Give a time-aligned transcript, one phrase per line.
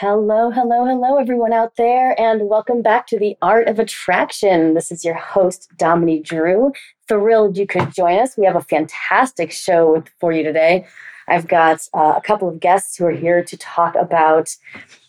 [0.00, 4.72] Hello, hello, hello, everyone out there, and welcome back to the Art of Attraction.
[4.72, 6.72] This is your host, Dominey Drew.
[7.06, 8.34] Thrilled you could join us.
[8.34, 10.86] We have a fantastic show for you today.
[11.28, 14.48] I've got uh, a couple of guests who are here to talk about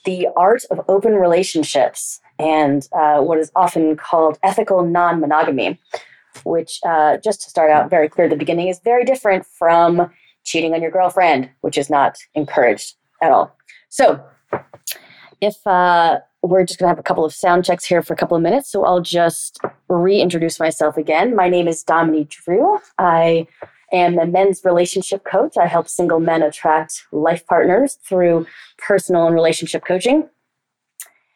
[0.04, 5.80] the art of open relationships and uh, what is often called ethical non monogamy,
[6.44, 10.12] which, uh, just to start out very clear at the beginning, is very different from
[10.44, 13.56] cheating on your girlfriend, which is not encouraged at all.
[13.88, 14.22] So,
[15.42, 18.18] if uh, we're just going to have a couple of sound checks here for a
[18.18, 21.36] couple of minutes, so I'll just reintroduce myself again.
[21.36, 22.80] My name is Dominey Drew.
[22.98, 23.48] I
[23.92, 25.58] am a men's relationship coach.
[25.58, 28.46] I help single men attract life partners through
[28.78, 30.30] personal and relationship coaching.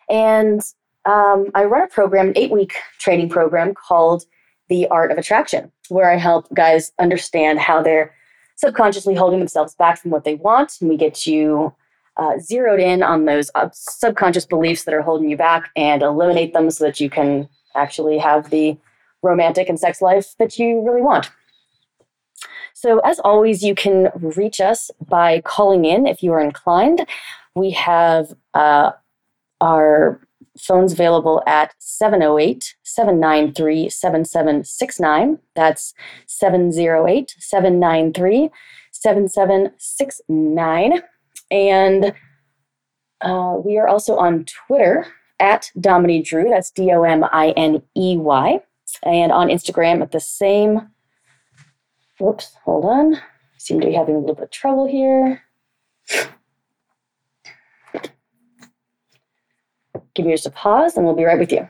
[0.10, 0.62] And
[1.06, 4.24] um, I run a program, an eight week training program called
[4.70, 8.14] The Art of Attraction, where I help guys understand how they're
[8.56, 10.78] subconsciously holding themselves back from what they want.
[10.80, 11.74] And we get you
[12.18, 16.70] uh, zeroed in on those subconscious beliefs that are holding you back and eliminate them
[16.70, 18.78] so that you can actually have the
[19.22, 21.30] romantic and sex life that you really want.
[22.74, 27.08] So, as always, you can reach us by calling in if you are inclined.
[27.56, 28.92] We have uh,
[29.62, 30.20] our
[30.58, 35.40] phones available at 708 793 7769.
[35.56, 35.94] That's
[36.28, 38.50] 708 793
[38.92, 41.02] 7769.
[41.52, 42.14] And
[43.22, 45.06] uh, we are also on Twitter
[45.40, 46.50] at Dominey Drew.
[46.50, 48.60] That's D O M I N E Y.
[49.04, 50.90] And on Instagram at the same.
[52.20, 53.20] Whoops, hold on.
[53.58, 55.42] Seem to be having a little bit of trouble here.
[60.14, 61.68] Give me just a pause and we'll be right with you.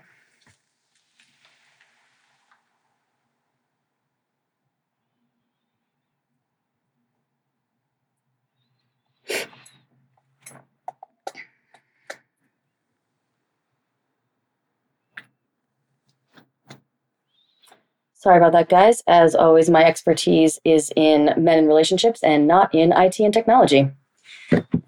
[18.26, 19.04] Sorry about that, guys.
[19.06, 23.92] As always, my expertise is in men and relationships and not in IT and technology.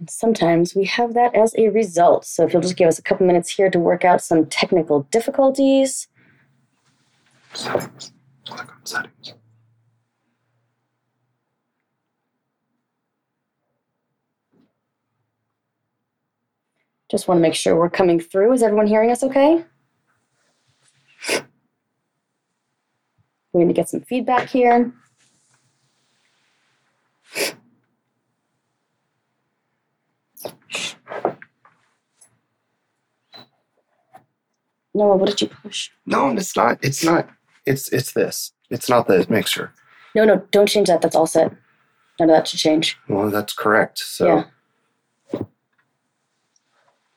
[0.10, 2.26] Sometimes we have that as a result.
[2.26, 5.04] So if you'll just give us a couple minutes here to work out some technical
[5.12, 6.08] difficulties.
[7.54, 8.12] Settings.
[8.48, 9.34] Click on settings.
[17.12, 18.54] Just want to make sure we're coming through.
[18.54, 19.64] Is everyone hearing us okay?
[23.58, 24.94] We're going to get some feedback here.
[34.94, 35.90] Noah, what did you push?
[36.06, 36.80] No, it's not.
[36.82, 37.30] It's not.
[37.66, 38.54] It's it's this.
[38.70, 39.74] It's not the mixture.
[40.16, 41.02] No, no, don't change that.
[41.02, 41.52] That's all set.
[42.20, 42.98] None of that should change.
[43.08, 44.00] Well, that's correct.
[44.00, 44.44] So,
[45.34, 45.42] Yeah.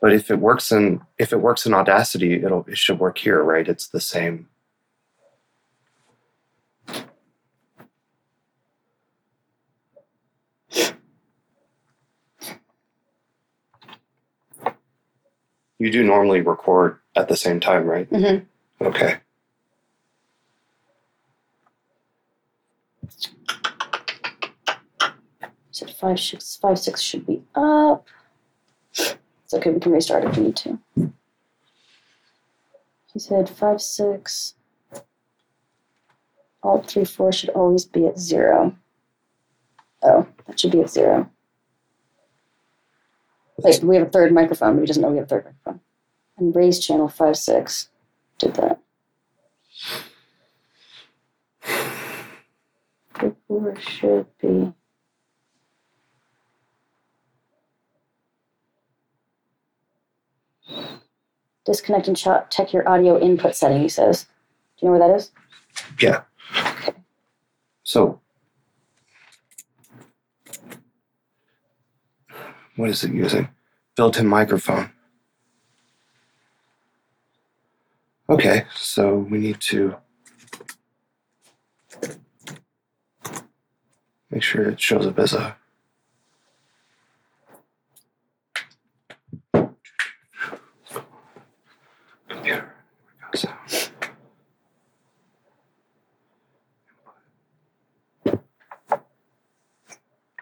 [0.01, 3.43] but if it works in if it works in Audacity, it'll it should work here,
[3.43, 3.69] right?
[3.69, 4.49] It's the same.
[15.81, 18.07] You do normally record at the same time, right?
[18.09, 18.45] hmm
[18.83, 19.17] Okay.
[25.71, 28.07] So five, six, five, six should be up.
[28.93, 29.71] It's okay.
[29.71, 30.79] We can restart if we need to.
[33.13, 34.55] He said five, six.
[36.63, 38.77] Alt three, four should always be at zero.
[40.03, 41.31] Oh, that should be at zero.
[43.83, 45.81] We have a third microphone, but he doesn't know we have a third microphone.
[46.37, 47.89] And raise channel five six
[48.39, 48.81] did that.
[53.21, 54.73] The four should be.
[61.67, 64.25] Disconnect and check your audio input setting, he says.
[64.25, 65.31] Do you know where that is?
[66.01, 66.23] Yeah.
[66.57, 66.95] Okay.
[67.83, 68.21] So
[72.81, 73.47] what is it using?
[73.95, 74.91] Built in microphone.
[78.31, 79.97] Okay, so we need to
[84.31, 85.57] make sure it shows up as a.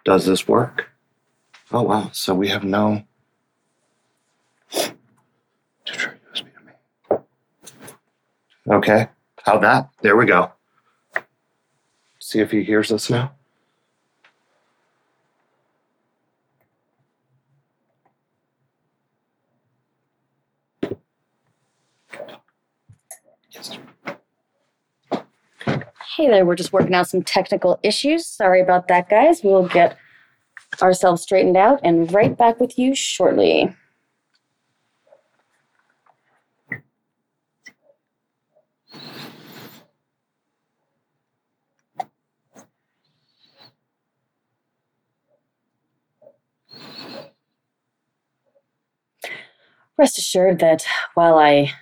[0.04, 0.88] Does this work?
[1.70, 3.02] Oh wow, so we have no.
[8.70, 9.08] Okay.
[9.42, 9.90] How that?
[10.02, 10.52] There we go.
[12.18, 13.32] See if he hears us now.
[26.16, 28.26] Hey there, we're just working out some technical issues.
[28.26, 29.42] Sorry about that, guys.
[29.44, 29.96] We'll get
[30.82, 33.74] ourselves straightened out and right back with you shortly.
[49.96, 51.72] Rest assured that while I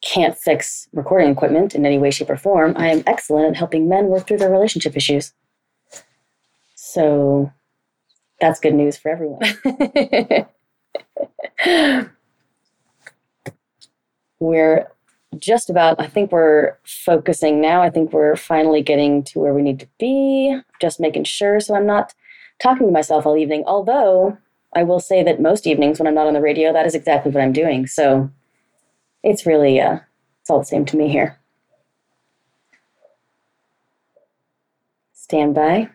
[0.00, 3.86] can't fix recording equipment in any way, shape, or form, I am excellent at helping
[3.88, 5.34] men work through their relationship issues.
[6.74, 7.52] So
[8.44, 9.40] that's good news for everyone.
[14.38, 14.86] we're
[15.38, 17.80] just about, I think we're focusing now.
[17.80, 21.74] I think we're finally getting to where we need to be, just making sure so
[21.74, 22.12] I'm not
[22.58, 23.64] talking to myself all evening.
[23.66, 24.36] Although
[24.74, 27.32] I will say that most evenings when I'm not on the radio, that is exactly
[27.32, 27.86] what I'm doing.
[27.86, 28.30] So
[29.22, 30.00] it's really, uh,
[30.42, 31.38] it's all the same to me here.
[35.14, 35.88] Stand by.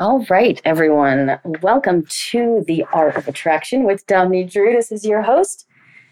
[0.00, 1.38] All right, everyone.
[1.60, 4.72] Welcome to the Art of Attraction with Dominey Drew.
[4.72, 5.66] This is your host.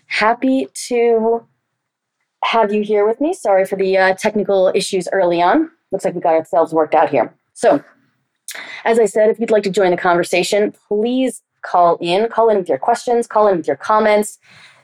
[0.08, 1.46] Happy to
[2.44, 3.32] have you here with me.
[3.32, 5.70] Sorry for the uh, technical issues early on.
[5.90, 7.34] Looks like we got ourselves worked out here.
[7.54, 7.82] So,
[8.84, 12.28] as I said, if you'd like to join the conversation, please call in.
[12.28, 14.38] Call in with your questions, call in with your comments.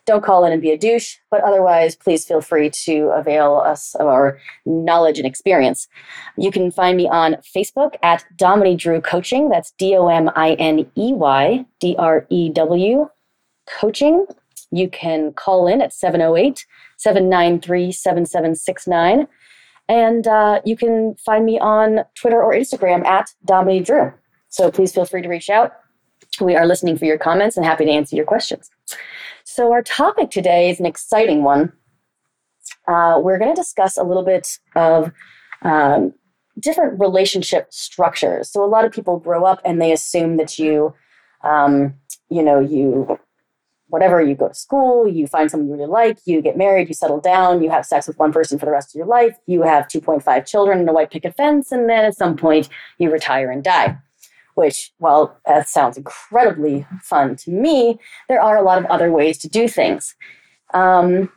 [0.06, 3.95] Don't call in and be a douche, but otherwise, please feel free to avail us
[3.95, 5.89] of our knowledge and experience.
[6.37, 9.49] You can find me on Facebook at Dominey Drew Coaching.
[9.49, 13.09] That's D O M I N E Y D R E W
[13.67, 14.27] Coaching.
[14.71, 16.67] You can call in at 708
[16.99, 19.27] 793 7769.
[19.89, 24.12] And uh, you can find me on Twitter or Instagram at Dominey Drew.
[24.49, 25.73] So please feel free to reach out.
[26.41, 28.71] We are listening for your comments and happy to answer your questions.
[29.55, 31.73] So, our topic today is an exciting one.
[32.89, 35.13] Uh, we're going to discuss a little bit of
[35.63, 36.13] um,
[36.58, 38.51] different relationship structures.
[38.51, 40.93] So, a lot of people grow up and they assume that you,
[41.44, 41.94] um,
[42.29, 43.17] you know, you,
[43.87, 46.94] whatever, you go to school, you find someone you really like, you get married, you
[46.94, 49.63] settle down, you have sex with one person for the rest of your life, you
[49.63, 52.69] have 2.5 children and a white picket fence, and then at some point
[52.99, 53.96] you retire and die
[54.55, 59.39] which, while that sounds incredibly fun to me, there are a lot of other ways
[59.39, 60.15] to do things.
[60.73, 61.31] Um,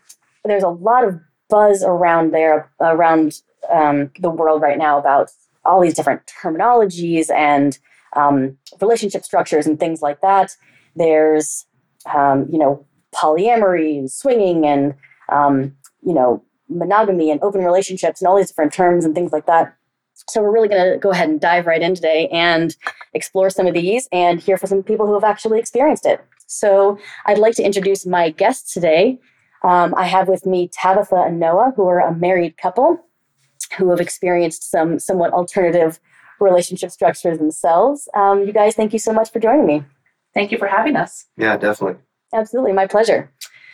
[0.46, 1.20] there's a lot of
[1.50, 5.30] buzz around there, around um, the world right now about
[5.66, 7.78] all these different terminologies and
[8.16, 10.56] um, relationship structures and things like that.
[10.96, 11.66] There's,
[12.14, 14.94] um, you know, polyamory and swinging and,
[15.30, 19.46] um, you know, monogamy and open relationships and all these different terms and things like
[19.46, 19.76] that.
[20.28, 22.76] So we're really going to go ahead and dive right in today and
[23.14, 26.24] explore some of these and hear from some people who have actually experienced it.
[26.48, 29.20] So I'd like to introduce my guests today.
[29.64, 33.04] Um, I have with me Tabitha and Noah, who are a married couple
[33.78, 36.00] who have experienced some somewhat alternative
[36.40, 38.08] relationship structures themselves.
[38.16, 39.84] Um, you guys, thank you so much for joining me.
[40.34, 41.26] Thank you for having us.
[41.38, 42.02] Yeah, definitely.
[42.34, 43.32] Absolutely, my pleasure.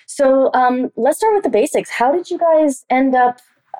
[0.08, 1.90] So um, let's start with the basics.
[1.90, 3.40] How did you guys end up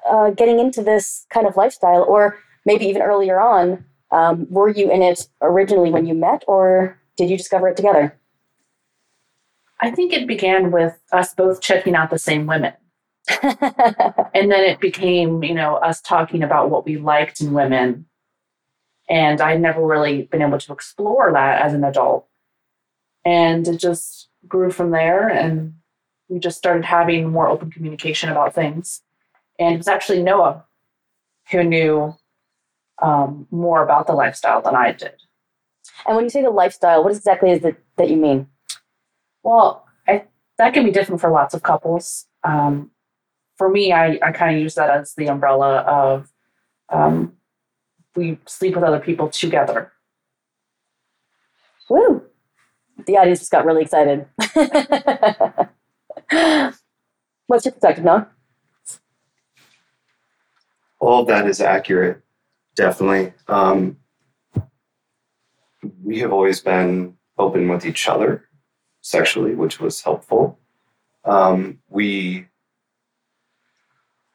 [0.10, 4.92] uh, getting into this kind of lifestyle, or maybe even earlier on, um, were you
[4.92, 8.18] in it originally when you met, or did you discover it together?
[9.82, 12.74] I think it began with us both checking out the same women.
[13.42, 18.06] and then it became, you know, us talking about what we liked in women.
[19.10, 22.28] And I'd never really been able to explore that as an adult.
[23.26, 25.28] And it just grew from there.
[25.28, 25.76] And
[26.30, 29.02] we just started having more open communication about things.
[29.60, 30.66] And it was actually Noah
[31.52, 32.16] who knew
[33.04, 35.14] um, more about the lifestyle than I did.
[36.08, 38.48] And when you say the lifestyle, what exactly is it that you mean?
[39.44, 40.24] Well, I,
[40.58, 42.26] that can be different for lots of couples.
[42.44, 42.92] Um,
[43.58, 46.32] for me, I, I kind of use that as the umbrella of
[46.90, 47.34] um,
[48.16, 49.92] we sleep with other people together.
[51.90, 52.24] Woo!
[53.06, 54.26] The audience just got really excited.
[57.48, 58.30] What's your perspective, Noah?
[61.04, 62.22] all of that is accurate
[62.76, 63.34] definitely.
[63.48, 63.98] Um,
[66.04, 68.48] we have always been open with each other
[69.02, 70.60] sexually which was helpful.
[71.26, 72.48] Um, we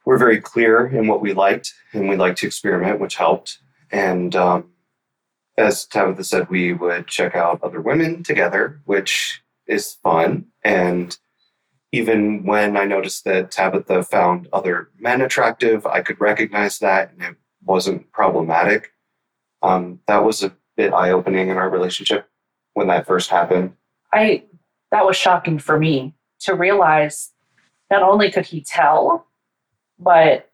[0.05, 3.59] were very clear in what we liked and we liked to experiment which helped.
[3.91, 4.71] And um,
[5.57, 10.47] as tabitha said we would check out other women together which is fun.
[10.65, 11.17] And
[11.93, 17.23] even when I noticed that Tabitha found other men attractive, I could recognize that and
[17.23, 17.37] it
[17.69, 18.93] wasn't problematic.
[19.63, 22.29] Um, that was a bit eye opening in our relationship
[22.75, 23.75] when that first happened.
[24.13, 24.45] I
[24.91, 27.33] that was shocking for me to realize
[27.91, 29.27] not only could he tell,
[29.99, 30.51] but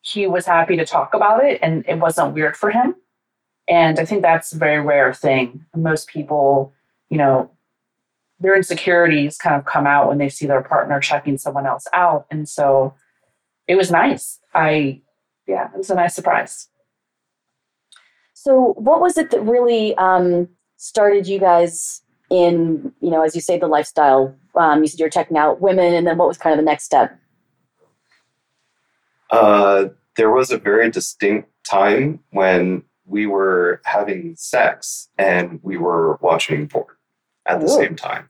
[0.00, 2.94] he was happy to talk about it and it wasn't weird for him.
[3.68, 5.64] And I think that's a very rare thing.
[5.74, 6.72] Most people,
[7.10, 7.50] you know,
[8.38, 12.26] their insecurities kind of come out when they see their partner checking someone else out.
[12.30, 12.94] And so
[13.66, 14.38] it was nice.
[14.54, 15.00] I,
[15.46, 16.68] yeah, it was a nice surprise.
[18.34, 23.40] So, what was it that really um, started you guys in, you know, as you
[23.40, 24.34] say, the lifestyle?
[24.54, 26.70] Um, you said you were checking out women, and then what was kind of the
[26.70, 27.18] next step?
[29.30, 29.86] Uh,
[30.16, 36.68] there was a very distinct time when we were having sex and we were watching
[36.68, 36.86] porn
[37.46, 37.76] at the Ooh.
[37.76, 38.28] same time.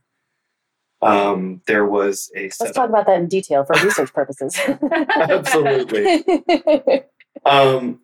[1.06, 4.58] Um, there was a Let's talk about that in detail for research purposes.
[4.90, 6.25] Absolutely.
[7.44, 8.00] Um,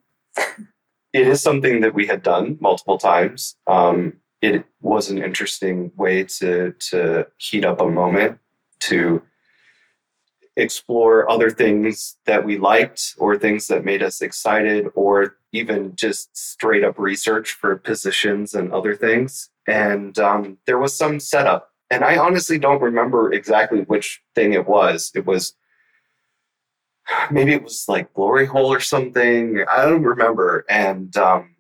[1.13, 3.57] it is something that we had done multiple times.
[3.67, 8.39] Um, it was an interesting way to to heat up a moment
[8.81, 9.23] to
[10.57, 16.37] explore other things that we liked or things that made us excited or even just
[16.37, 22.03] straight up research for positions and other things and um, there was some setup and
[22.05, 25.55] i honestly don't remember exactly which thing it was it was
[27.31, 31.55] maybe it was like glory hole or something i don't remember and um,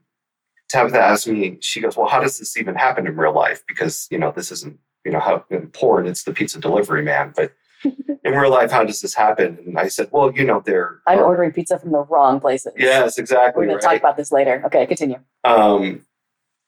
[0.70, 4.06] tabitha asked me she goes well how does this even happen in real life because
[4.10, 7.52] you know this isn't you know how in porn it's the pizza delivery man but
[8.24, 11.18] in real life how does this happen and i said well you know there I'm
[11.18, 12.72] are- ordering pizza from the wrong places.
[12.76, 13.60] yes exactly.
[13.62, 14.62] We're going to talk about this later.
[14.66, 15.18] Okay, continue.
[15.44, 16.06] um,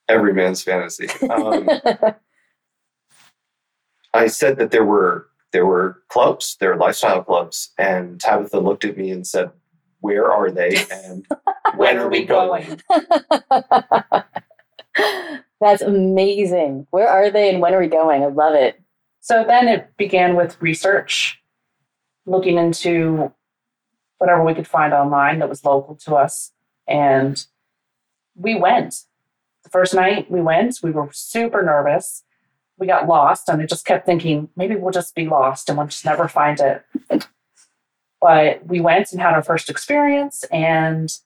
[0.09, 1.67] every man's fantasy um,
[4.15, 8.85] I said that there were there were clubs, there were lifestyle clubs, and Tabitha looked
[8.85, 9.51] at me and said,
[9.99, 10.85] "Where are they?
[10.91, 11.25] And
[11.75, 12.81] when are we going?"
[15.61, 16.87] That's amazing.
[16.91, 18.23] Where are they and when are we going?
[18.23, 18.81] I love it.
[19.21, 21.41] So then it began with research,
[22.25, 23.33] looking into
[24.17, 26.51] whatever we could find online that was local to us.
[26.87, 27.43] And
[28.35, 29.03] we went.
[29.63, 32.23] The first night we went, we were super nervous.
[32.77, 35.87] We got lost, and I just kept thinking, maybe we'll just be lost and we'll
[35.87, 36.83] just never find it.
[38.21, 41.17] but we went and had our first experience, and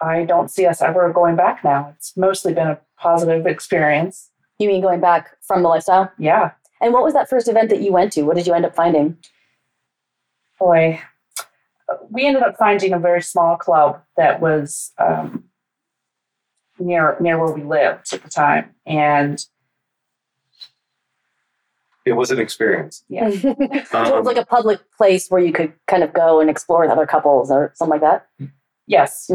[0.00, 1.94] I don't see us ever going back now.
[1.96, 4.30] It's mostly been a positive experience.
[4.58, 6.10] You mean going back from the lifestyle?
[6.18, 6.52] Yeah.
[6.80, 8.22] And what was that first event that you went to?
[8.22, 9.16] What did you end up finding?
[10.62, 11.00] boy,
[12.10, 15.44] we ended up finding a very small club that was um,
[16.78, 19.44] near near where we lived at the time, and
[22.04, 23.04] It was an experience.
[23.08, 26.40] yeah, so it Um, was like a public place where you could kind of go
[26.40, 28.26] and explore with other couples or something like that.
[28.86, 29.30] yes,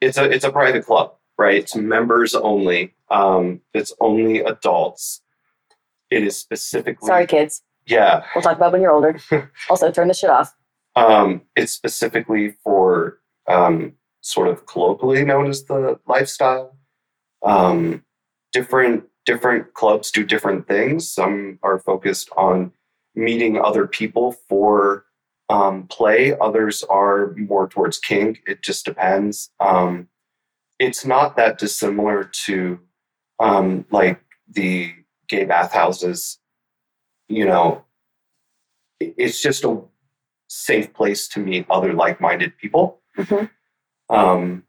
[0.00, 1.56] It's a it's a private club, right?
[1.56, 2.94] It's members only.
[3.10, 5.22] Um, it's only adults.
[6.10, 7.62] It is specifically Sorry, kids.
[7.86, 9.18] Yeah, We'll talk about when you're older.
[9.70, 10.54] also, turn this shit off.
[10.96, 16.76] um, it's specifically for um, sort of colloquially known as the lifestyle.
[17.42, 18.04] Um,
[18.52, 21.10] different different clubs do different things.
[21.10, 22.72] Some are focused on
[23.14, 25.04] meeting other people for
[25.48, 26.36] um, play.
[26.40, 28.42] Others are more towards kink.
[28.46, 29.50] It just depends.
[29.60, 30.08] Um,
[30.78, 32.80] it's not that dissimilar to
[33.40, 34.94] um, like the
[35.28, 36.38] gay bathhouses.
[37.28, 37.84] You know,
[39.00, 39.80] it's just a
[40.48, 43.00] safe place to meet other like-minded people.
[43.16, 43.50] Mhm.
[44.08, 44.64] Um,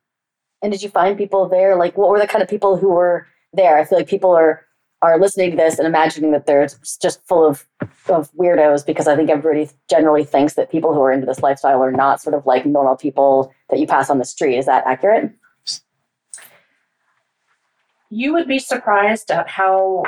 [0.62, 1.75] And did you find people there?
[1.75, 3.77] Like, what were the kind of people who were there?
[3.77, 4.65] I feel like people are
[5.01, 6.67] are listening to this and imagining that they're
[7.01, 7.67] just full of
[8.08, 11.84] of weirdos because I think everybody generally thinks that people who are into this lifestyle
[11.84, 14.58] are not sort of like normal people that you pass on the street.
[14.58, 15.31] Is that accurate?
[18.10, 20.03] You would be surprised at how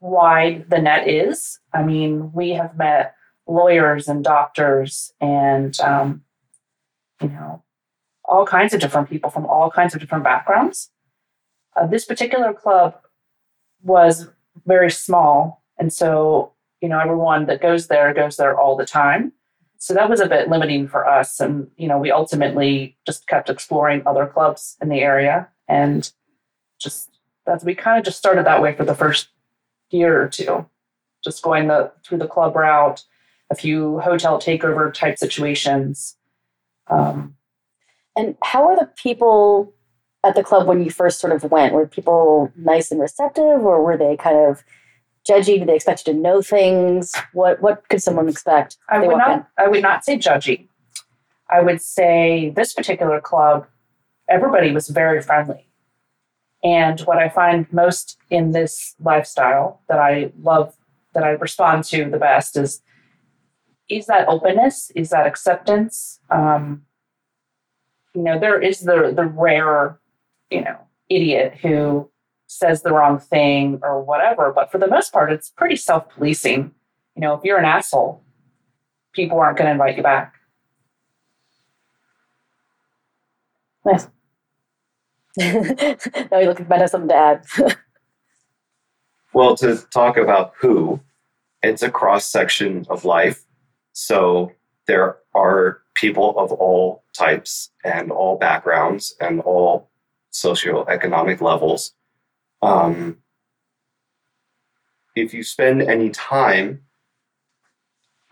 [0.00, 1.58] wide the net is.
[1.72, 3.14] I mean, we have met
[3.46, 6.22] lawyers and doctors and um,
[7.20, 7.62] you know
[8.24, 10.90] all kinds of different people from all kinds of different backgrounds.
[11.76, 12.94] Uh, this particular club
[13.82, 14.28] was
[14.66, 19.32] very small, and so you know everyone that goes there goes there all the time.
[19.78, 23.50] So that was a bit limiting for us, and you know we ultimately just kept
[23.50, 26.10] exploring other clubs in the area, and
[26.78, 27.10] just
[27.46, 29.28] that's we kind of just started that way for the first
[29.90, 30.66] year or two,
[31.22, 33.02] just going the through the club route,
[33.50, 36.16] a few hotel takeover type situations.
[36.88, 37.36] Um,
[38.16, 39.74] and how are the people
[40.24, 41.74] at the club when you first sort of went?
[41.74, 44.64] Were people nice and receptive, or were they kind of
[45.28, 45.58] judgy?
[45.58, 47.14] Did they expect you to know things?
[47.32, 48.76] What what could someone expect?
[48.88, 49.38] I would not.
[49.38, 49.46] In?
[49.58, 50.68] I would not say judgy.
[51.50, 53.66] I would say this particular club,
[54.28, 55.68] everybody was very friendly.
[56.62, 60.74] And what I find most in this lifestyle that I love,
[61.12, 62.80] that I respond to the best is
[63.90, 66.20] is that openness, is that acceptance.
[66.30, 66.86] Um,
[68.14, 69.98] you know, there is the the rare,
[70.54, 70.78] you know,
[71.10, 72.08] idiot who
[72.46, 76.72] says the wrong thing or whatever, but for the most part, it's pretty self policing.
[77.16, 78.22] You know, if you're an asshole,
[79.12, 80.34] people aren't going to invite you back.
[83.84, 84.08] Nice.
[85.36, 87.44] now you look might have something to add.
[89.32, 91.00] well, to talk about who,
[91.62, 93.44] it's a cross section of life.
[93.92, 94.52] So
[94.86, 99.90] there are people of all types and all backgrounds and all
[100.34, 101.94] socioeconomic levels.
[102.60, 103.18] Um,
[105.14, 106.82] if you spend any time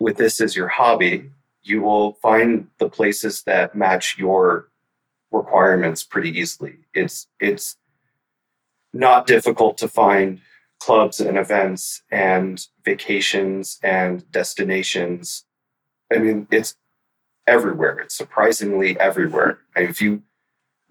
[0.01, 1.31] with this as your hobby,
[1.63, 4.69] you will find the places that match your
[5.31, 6.79] requirements pretty easily.
[6.93, 7.77] It's it's
[8.93, 10.41] not difficult to find
[10.81, 15.45] clubs and events and vacations and destinations.
[16.13, 16.75] I mean, it's
[17.47, 18.01] everywhere.
[18.01, 19.61] It's surprisingly everywhere.
[19.77, 20.23] And if you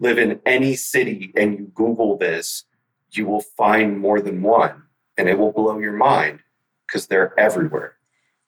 [0.02, 2.64] live in any city and you Google this,
[3.12, 4.82] you will find more than one
[5.16, 6.40] and it will blow your mind
[6.86, 7.96] because they're everywhere.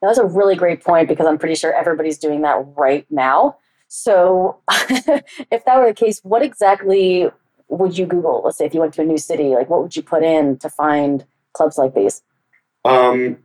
[0.03, 3.57] That was a really great point because I'm pretty sure everybody's doing that right now.
[3.89, 7.31] So, if that were the case, what exactly
[7.69, 8.43] would you Google?
[8.45, 10.59] Let's say if you went to a new city, like what would you put in
[10.59, 12.23] to find clubs like these?
[12.85, 13.39] Um,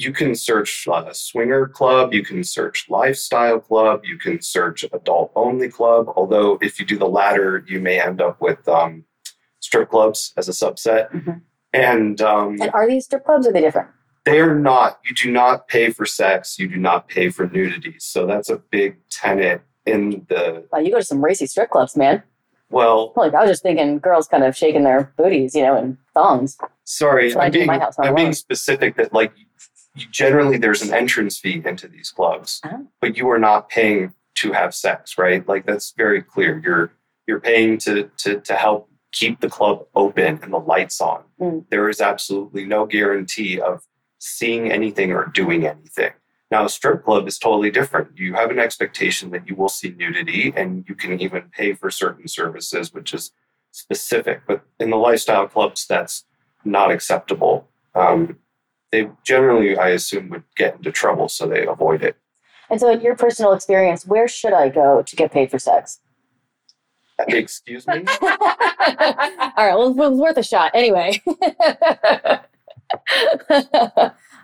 [0.00, 5.30] you can search a swinger club, you can search lifestyle club, you can search adult
[5.36, 6.06] only club.
[6.16, 9.04] Although, if you do the latter, you may end up with um,
[9.60, 11.10] strip clubs as a subset.
[11.12, 11.38] Mm-hmm.
[11.74, 13.46] And um, and are these strip clubs?
[13.46, 13.88] Or are they different?
[14.24, 15.00] They are not.
[15.04, 16.58] You do not pay for sex.
[16.58, 17.96] You do not pay for nudity.
[17.98, 20.66] So that's a big tenet in the.
[20.72, 22.22] Wow, you go to some racy strip clubs, man.
[22.70, 25.98] Well, like I was just thinking, girls kind of shaking their booties, you know, in
[26.14, 26.56] thongs.
[26.84, 29.32] Sorry, I'm, being, I'm being specific that like
[30.10, 32.86] generally there's an entrance fee into these clubs, oh.
[33.00, 35.46] but you are not paying to have sex, right?
[35.46, 36.60] Like that's very clear.
[36.64, 36.92] You're
[37.26, 41.22] you're paying to to to help keep the club open and the lights on.
[41.40, 41.64] Mm.
[41.70, 43.82] There is absolutely no guarantee of
[44.18, 46.12] seeing anything or doing anything.
[46.50, 48.18] Now, a strip club is totally different.
[48.18, 51.90] You have an expectation that you will see nudity and you can even pay for
[51.90, 53.32] certain services, which is
[53.70, 54.42] specific.
[54.46, 56.24] But in the lifestyle clubs, that's
[56.64, 57.68] not acceptable.
[57.94, 58.38] Um,
[58.92, 62.16] they generally, I assume, would get into trouble, so they avoid it.
[62.68, 66.00] And so, in your personal experience, where should I go to get paid for sex?
[67.28, 68.04] Excuse me?
[68.22, 68.28] All
[69.58, 70.70] right, well, it was worth a shot.
[70.74, 71.20] Anyway.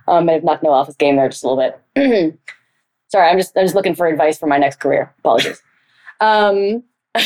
[0.06, 2.38] um, I have knocked Noah off his game there just a little bit.
[3.08, 5.14] Sorry, I'm just I'm just looking for advice for my next career.
[5.20, 5.62] Apologies.
[6.20, 6.84] Um,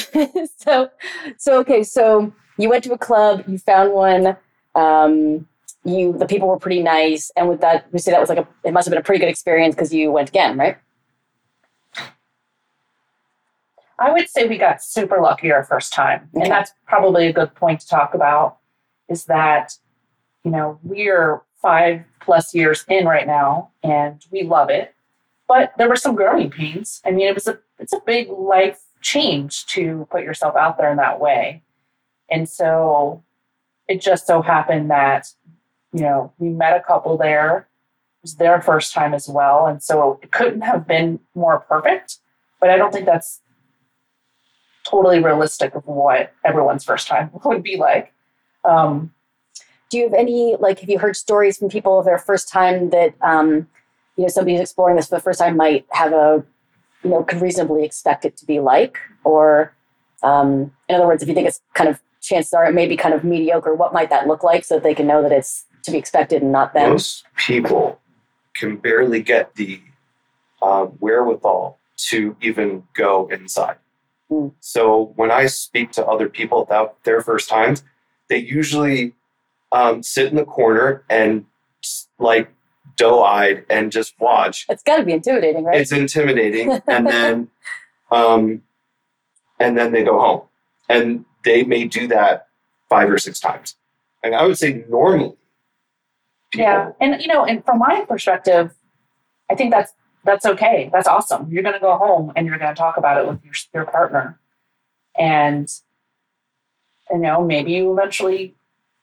[0.56, 0.90] so,
[1.37, 4.37] so okay, so you went to a club, you found one.
[4.74, 5.46] Um,
[5.84, 8.48] you the people were pretty nice, and with that, we say that was like a
[8.64, 10.76] it must have been a pretty good experience because you went again, right?
[13.98, 16.44] I would say we got super lucky our first time, okay.
[16.44, 18.58] and that's probably a good point to talk about.
[19.08, 19.74] Is that
[20.44, 24.94] you know we're five plus years in right now and we love it.
[25.48, 27.00] But there were some growing pains.
[27.04, 30.90] I mean, it was a it's a big life change to put yourself out there
[30.90, 31.62] in that way.
[32.30, 33.24] And so
[33.88, 35.32] it just so happened that,
[35.92, 37.59] you know, we met a couple there.
[37.59, 39.66] It was their first time as well.
[39.66, 42.18] And so it couldn't have been more perfect.
[42.61, 43.40] But I don't think that's
[44.85, 48.12] totally realistic of what everyone's first time would be like.
[48.64, 49.12] Um,
[49.90, 50.81] Do you have any like?
[50.81, 53.68] Have you heard stories from people of their first time that um,
[54.16, 56.44] you know somebody who's exploring this for the first time might have a
[57.03, 59.74] you know could reasonably expect it to be like, or
[60.22, 62.96] um, in other words, if you think it's kind of chances are it may be
[62.96, 65.64] kind of mediocre, what might that look like so that they can know that it's
[65.84, 66.90] to be expected and not them?
[66.90, 68.00] Most people
[68.54, 69.80] can barely get the
[70.62, 73.76] uh, wherewithal to even go inside.
[74.30, 74.52] Mm.
[74.60, 77.82] So when I speak to other people about their first times,
[78.28, 79.14] they usually
[79.72, 81.46] um, sit in the corner and
[82.18, 82.52] like
[82.96, 84.66] doe-eyed and just watch.
[84.68, 85.80] It's got to be intimidating, right?
[85.80, 87.48] It's intimidating, and then
[88.10, 88.62] um,
[89.58, 90.42] and then they go home,
[90.88, 92.48] and they may do that
[92.88, 93.76] five or six times.
[94.22, 95.36] And I would say normally,
[96.50, 98.74] people, Yeah, and you know, and from my perspective,
[99.50, 99.92] I think that's
[100.24, 100.90] that's okay.
[100.92, 101.50] That's awesome.
[101.50, 103.84] You're going to go home and you're going to talk about it with your your
[103.90, 104.38] partner,
[105.18, 105.68] and
[107.10, 108.54] you know, maybe you eventually,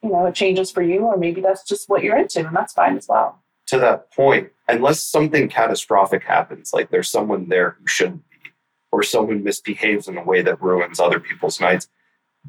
[0.01, 2.73] you know, it changes for you, or maybe that's just what you're into, and that's
[2.73, 3.41] fine as well.
[3.67, 8.37] to that point, unless something catastrophic happens, like there's someone there who shouldn't be,
[8.91, 11.89] or someone misbehaves in a way that ruins other people's nights,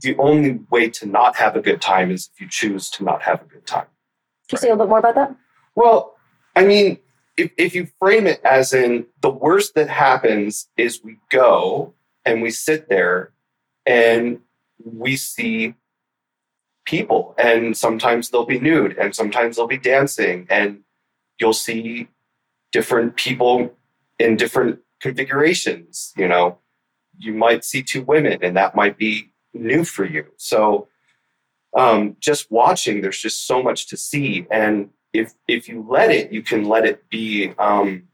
[0.01, 3.23] the only way to not have a good time is if you choose to not
[3.23, 3.87] have a good time.
[4.49, 5.37] Can you say a little bit more about that?
[5.75, 6.17] Well,
[6.57, 6.99] I mean,
[7.37, 12.43] if, if you frame it as in the worst that happens is we go and
[12.43, 13.33] we sit there
[13.87, 14.41] and
[14.85, 15.75] we see
[16.85, 20.81] people, and sometimes they'll be nude, and sometimes they'll be dancing, and
[21.39, 22.09] you'll see
[22.73, 23.75] different people
[24.19, 26.13] in different configurations.
[26.17, 26.59] You know,
[27.17, 30.27] you might see two women, and that might be new for you.
[30.37, 30.89] So,
[31.77, 36.33] um, just watching, there's just so much to see, and if if you let it,
[36.33, 38.05] you can let it be um,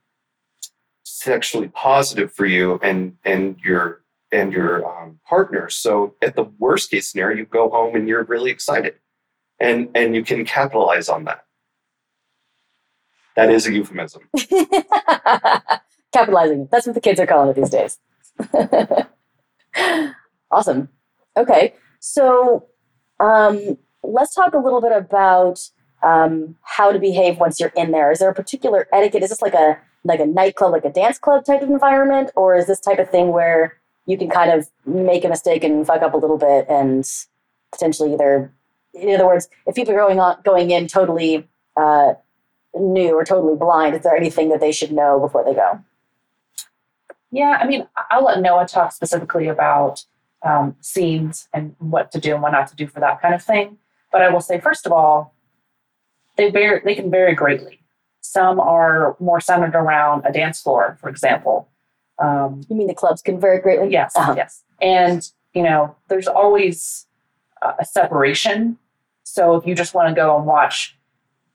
[1.05, 5.71] sexually positive for you and and your and your um, partner.
[5.71, 8.97] So at the worst case scenario, you go home and you're really excited,
[9.61, 11.45] and and you can capitalize on that.
[13.37, 14.29] That is a euphemism.
[16.13, 16.69] Capitalizing.
[16.71, 17.99] That's what the kids are calling it these days.
[20.51, 20.89] awesome.
[21.37, 21.75] Okay.
[21.99, 22.67] So
[23.21, 25.61] um, let's talk a little bit about
[26.03, 28.13] um, how to behave once you're in there.
[28.13, 29.23] Is there a particular etiquette?
[29.23, 32.55] Is this like a like a nightclub, like a dance club type of environment, or
[32.55, 36.03] is this type of thing where you can kind of make a mistake and fuck
[36.03, 37.09] up a little bit and
[37.73, 38.53] potentially either,
[38.93, 41.49] in other words, if people are going on going in totally
[41.79, 42.13] uh,
[42.75, 45.81] new or totally blind, is there anything that they should know before they go?
[47.31, 50.05] Yeah, I mean, I'll let Noah talk specifically about
[50.45, 53.43] um, scenes and what to do and what not to do for that kind of
[53.43, 53.79] thing.
[54.13, 55.35] But I will say, first of all,
[56.37, 57.81] they vary, they can vary greatly.
[58.21, 61.69] Some are more centered around a dance floor, for example.
[62.19, 63.89] Um, You mean the clubs can vary greatly?
[63.91, 64.35] yes, Uh-huh.
[64.37, 67.07] yes, and you know, there's always
[67.63, 68.77] a a separation.
[69.25, 70.97] So if you just want to go and watch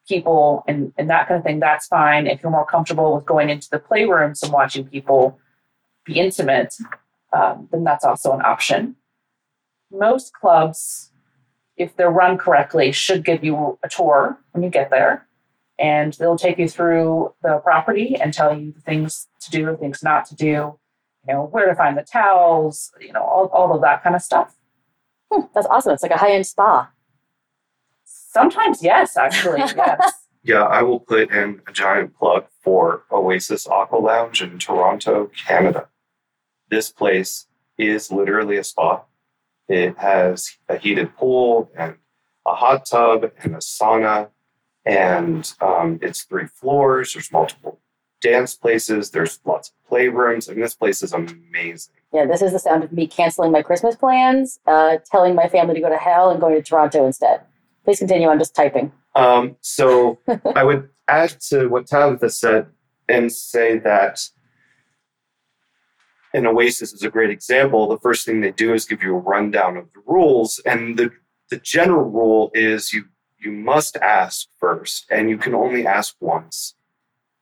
[0.08, 2.26] people and, and that kind of thing, that's fine.
[2.26, 5.38] If you're more comfortable with going into the playrooms and watching people
[6.06, 6.74] be intimate,
[7.34, 8.96] um, then that's also an option.
[9.92, 11.12] Most clubs,
[11.78, 15.28] if they're run correctly, should give you a tour when you get there.
[15.78, 20.04] And they'll take you through the property and tell you the things to do, things
[20.04, 20.78] not to do,
[21.28, 24.22] you know, where to find the towels, you know, all, all of that kind of
[24.22, 24.58] stuff.
[25.32, 25.94] Hmm, that's awesome.
[25.94, 26.92] It's like a high end spa.
[28.04, 30.14] Sometimes, yes, actually, yes.
[30.44, 35.88] Yeah, I will put in a giant plug for Oasis Aqua Lounge in Toronto, Canada.
[36.70, 39.04] This place is literally a spa.
[39.68, 41.96] It has a heated pool and
[42.46, 44.30] a hot tub and a sauna,
[44.86, 47.14] and um, it's three floors.
[47.14, 47.80] There's multiple
[48.22, 49.12] dance places.
[49.12, 51.94] There's lots of playrooms, and this place is amazing.
[52.12, 55.76] Yeah, this is the sound of me canceling my Christmas plans, uh, telling my family
[55.76, 57.42] to go to hell, and going to Toronto instead.
[57.86, 58.28] Please continue.
[58.28, 58.92] I'm just typing.
[59.16, 60.20] Um, so
[60.56, 62.68] I would add to what Tabitha said
[63.08, 64.30] and say that
[66.34, 67.88] an Oasis is a great example.
[67.88, 71.12] The first thing they do is give you a rundown of the rules, and the
[71.50, 73.06] the general rule is you
[73.40, 76.76] you must ask first, and you can only ask once,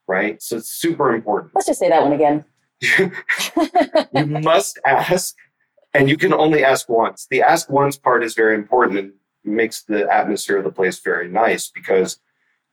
[0.06, 0.40] right?
[0.42, 1.52] So it's super important.
[1.54, 2.44] Let's just say that one again.
[4.12, 5.34] you must ask,
[5.92, 7.26] and you can only ask once.
[7.30, 9.12] The ask once part is very important and
[9.44, 12.18] makes the atmosphere of the place very nice because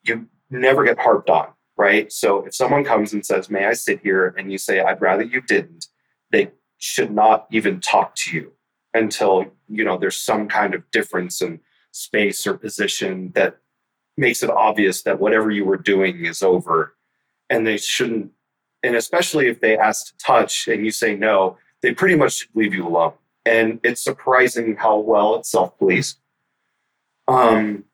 [0.03, 1.47] you never get harped on,
[1.77, 2.11] right?
[2.11, 4.33] So if someone comes and says, May I sit here?
[4.37, 5.87] and you say, I'd rather you didn't,
[6.35, 8.51] they should not even talk to you
[8.93, 11.59] until you know there's some kind of difference in
[11.91, 13.57] space or position that
[14.17, 16.95] makes it obvious that whatever you were doing is over
[17.49, 18.31] and they shouldn't
[18.83, 22.55] and especially if they ask to touch and you say no they pretty much should
[22.55, 23.13] leave you alone
[23.45, 26.19] and it's surprising how well it's self-policed.
[27.27, 27.85] Um,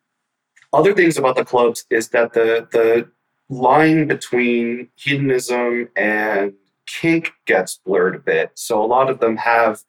[0.74, 3.10] other things about the clubs is that the the
[3.50, 6.54] line between hedonism and
[7.00, 8.52] kink gets blurred a bit.
[8.56, 9.82] So a lot of them have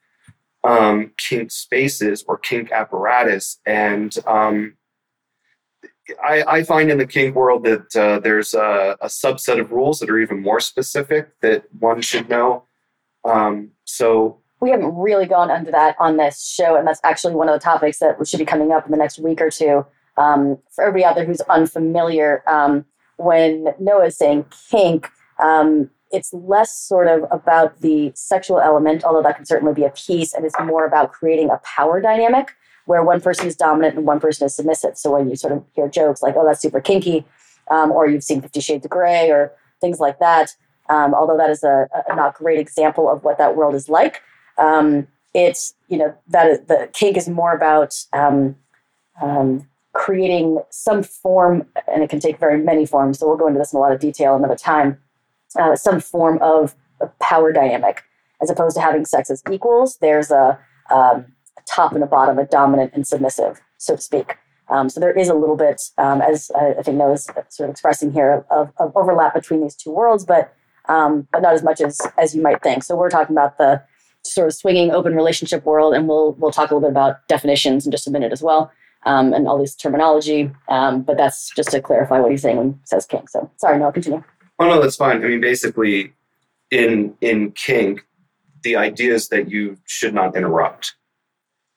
[0.65, 4.77] um, kink spaces or kink apparatus, and um,
[6.23, 9.99] I, I, find in the kink world that uh, there's a, a, subset of rules
[9.99, 12.65] that are even more specific that one should know.
[13.25, 17.49] Um, so we haven't really gone into that on this show, and that's actually one
[17.49, 19.85] of the topics that should be coming up in the next week or two.
[20.17, 22.85] Um, for everybody out there who's unfamiliar, um,
[23.17, 25.11] when Noah is saying kink,
[25.43, 29.91] um, it's less sort of about the sexual element, although that can certainly be a
[29.91, 32.53] piece, and it's more about creating a power dynamic
[32.85, 34.99] where one person is dominant and one person is submissive.
[34.99, 37.25] So when you sort of hear jokes like, oh, that's super kinky,
[37.71, 40.55] um, or you've seen Fifty Shades of Grey, or things like that,
[40.89, 44.21] um, although that is a, a, not great example of what that world is like,
[44.59, 48.57] um, it's, you know, that is, the kink is more about um,
[49.23, 53.19] um, creating some form, and it can take very many forms.
[53.19, 54.99] So we'll go into this in a lot of detail another time.
[55.59, 56.75] Uh, some form of
[57.21, 58.03] power dynamic,
[58.41, 59.99] as opposed to having sex as equals.
[60.01, 60.59] There's a,
[60.91, 61.27] um,
[61.59, 64.37] a top and a bottom, a dominant and submissive, so to speak.
[64.69, 68.13] Um, so there is a little bit, um, as I, think Noah's sort of expressing
[68.13, 70.55] here, of, of overlap between these two worlds, but
[70.89, 72.83] um, but not as much as as you might think.
[72.83, 73.83] So we're talking about the
[74.25, 77.85] sort of swinging open relationship world, and we'll we'll talk a little bit about definitions
[77.85, 78.73] in just a minute as well
[79.05, 80.51] um, and all this terminology.
[80.69, 83.29] Um, but that's just to clarify what he's saying when he says kink.
[83.29, 84.23] So sorry, no, continue.
[84.59, 85.25] Oh no, that's fine.
[85.25, 86.13] I mean, basically,
[86.71, 88.07] in in kink,
[88.63, 90.95] the idea is that you should not interrupt,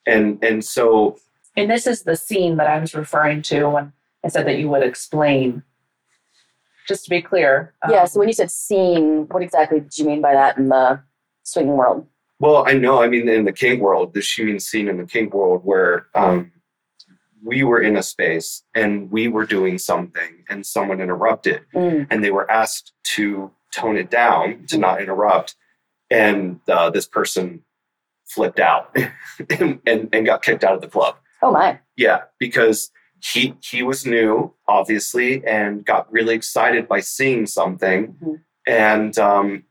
[0.06, 1.18] and and so.
[1.58, 3.94] And this is the scene that I was referring to when
[4.26, 5.64] I said that you would explain.
[6.88, 7.74] Just to be clear.
[7.82, 8.06] Um, yeah.
[8.06, 11.02] So when you said scene, what exactly did you mean by that in the
[11.42, 12.06] swinging world?
[12.40, 13.02] Well, I know.
[13.02, 16.52] I mean, in the kink world, she means scene in the kink world where um,
[17.46, 22.08] we were in a space and we were doing something and someone interrupted mm.
[22.10, 25.56] and they were asked to tone it down to not interrupt
[26.10, 27.62] and uh, this person
[28.26, 28.96] flipped out
[29.60, 33.84] and, and, and got kicked out of the club oh my yeah because he he
[33.84, 38.36] was new obviously and got really excited by seeing something mm-hmm.
[38.66, 39.64] and um,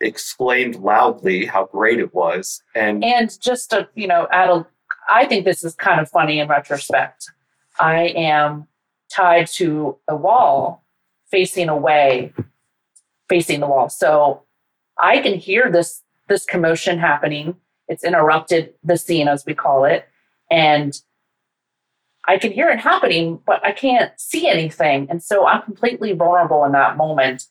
[0.00, 4.66] exclaimed loudly how great it was and and just to you know add a
[5.08, 7.30] I think this is kind of funny in retrospect.
[7.80, 8.66] I am
[9.10, 10.84] tied to a wall
[11.30, 12.32] facing away,
[13.28, 13.88] facing the wall.
[13.88, 14.42] So
[14.98, 17.56] I can hear this this commotion happening.
[17.88, 20.06] It's interrupted the scene as we call it.
[20.50, 21.00] And
[22.26, 25.06] I can hear it happening, but I can't see anything.
[25.08, 27.44] And so I'm completely vulnerable in that moment.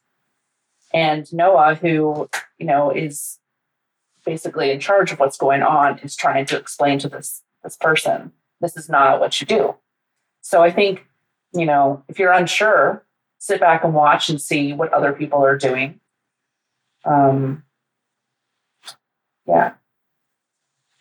[0.94, 3.40] And Noah, who, you know, is
[4.24, 8.32] basically in charge of what's going on, is trying to explain to this this person.
[8.62, 9.76] This is not what you do.
[10.40, 11.06] So I think,
[11.54, 13.06] you know, if you're unsure,
[13.40, 16.00] sit back and watch and see what other people are doing.
[17.04, 17.64] Um,
[19.46, 19.74] yeah.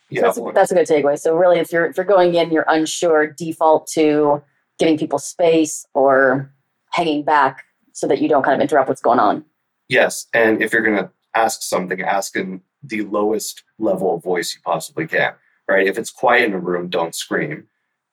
[0.09, 1.19] Yeah, that's, a, that's a good takeaway.
[1.19, 4.41] So really, if you're if you're going in, you're unsure, default to
[4.79, 6.53] giving people space or
[6.91, 9.45] hanging back so that you don't kind of interrupt what's going on.
[9.89, 14.55] Yes, and if you're going to ask something, ask in the lowest level of voice
[14.55, 15.35] you possibly can
[15.69, 15.87] right?
[15.87, 17.69] If it's quiet in a room, don't scream.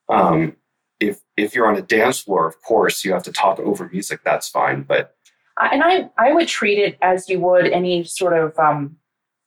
[0.10, 0.56] Um,
[1.00, 4.22] if if you're on a dance floor, of course, you have to talk over music.
[4.24, 5.16] That's fine, but
[5.60, 8.98] and I I would treat it as you would any sort of um,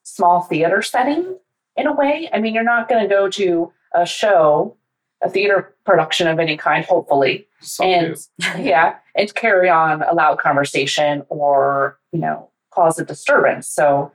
[0.02, 1.38] small theater setting
[1.76, 2.28] in a way.
[2.32, 4.76] I mean, you're not going to go to a show,
[5.22, 8.16] a theater production of any kind, hopefully, Some and
[8.58, 13.68] yeah, and carry on a loud conversation or you know cause a disturbance.
[13.68, 14.12] So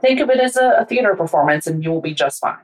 [0.00, 2.56] think of it as a, a theater performance, and you will be just fine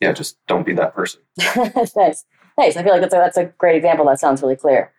[0.00, 1.20] yeah, just don't be that person.
[1.56, 2.24] nice,
[2.58, 2.76] nice.
[2.76, 4.06] I feel like that's a, that's a great example.
[4.06, 4.92] That sounds really clear.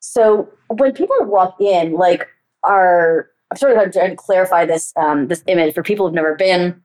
[0.00, 2.28] So when people walk in, like,
[2.62, 6.34] are I'm sort of trying to clarify this um, this image for people who've never
[6.34, 6.82] been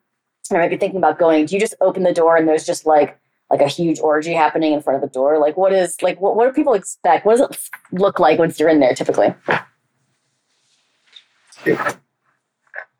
[0.49, 1.45] and might be thinking about going.
[1.45, 3.19] Do you just open the door and there's just like
[3.49, 5.39] like a huge orgy happening in front of the door?
[5.39, 7.25] Like, what is like what what do people expect?
[7.25, 9.33] What does it look like once you're in there typically?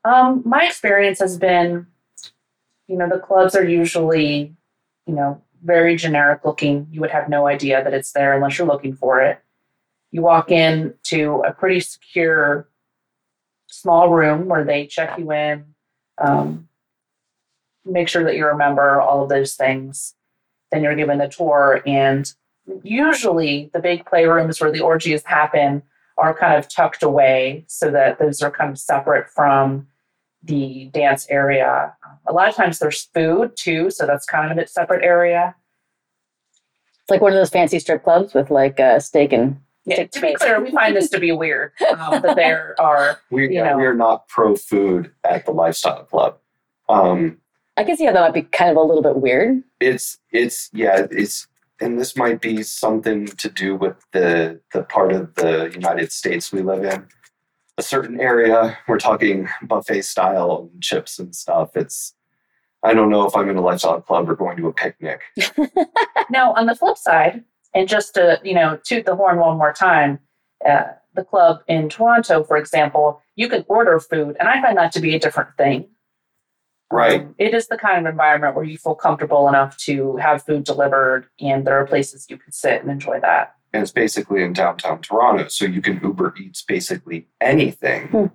[0.05, 1.87] Um, my experience has been
[2.87, 4.55] you know, the clubs are usually,
[5.05, 6.87] you know, very generic looking.
[6.91, 9.39] You would have no idea that it's there unless you're looking for it.
[10.11, 12.69] You walk in to a pretty secure
[13.67, 15.65] small room where they check you in,
[16.17, 16.69] um,
[17.85, 20.15] make sure that you remember all of those things.
[20.71, 22.31] Then you're given a tour, and
[22.83, 25.83] usually the big playrooms where the orgies happen
[26.17, 29.87] are kind of tucked away so that those are kind of separate from
[30.47, 31.93] the dance area.
[32.27, 35.55] A lot of times there's food too, so that's kind of a separate area.
[37.01, 40.21] It's like one of those fancy strip clubs with like uh, steak and Yeah, to
[40.21, 43.19] be clear, we find this to be weird um, that there are.
[43.29, 43.77] We, You know.
[43.77, 46.37] we are not pro food at the lifestyle club.
[46.89, 47.37] Um,
[47.77, 49.63] I can see how that might be kind of a little bit weird.
[49.79, 51.47] it's it's yeah it's
[51.79, 56.51] and this might be something to do with the the part of the United States
[56.51, 57.05] we live in.
[57.77, 61.75] A certain area, we're talking buffet style and chips and stuff.
[61.75, 62.15] It's
[62.83, 65.21] I don't know if I'm in a lifestyle club or going to a picnic.
[66.29, 69.73] Now, on the flip side, and just to you know toot the horn one more
[69.73, 70.19] time,
[70.67, 70.83] uh,
[71.15, 74.99] the club in Toronto, for example, you can order food, and I find that to
[74.99, 75.87] be a different thing.
[76.91, 77.21] Right.
[77.21, 80.63] Um, it is the kind of environment where you feel comfortable enough to have food
[80.63, 83.55] delivered, and there are places you can sit and enjoy that.
[83.73, 85.47] And it's basically in downtown Toronto.
[85.49, 88.25] So you can Uber Eats basically anything, Hmm.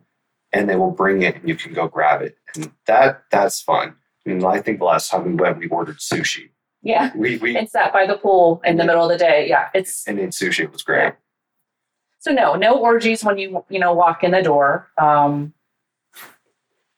[0.53, 3.97] and they will bring it, and you can go grab it, and that that's fun.
[4.27, 6.51] I mean, I think the last time we went, we ordered sushi.
[6.85, 9.49] Yeah, We we and sat by the pool in the middle of the day.
[9.49, 10.65] Yeah, it's and ate sushi.
[10.65, 11.15] It was great.
[12.19, 14.89] So no, no orgies when you you know walk in the door.
[15.01, 15.55] Um,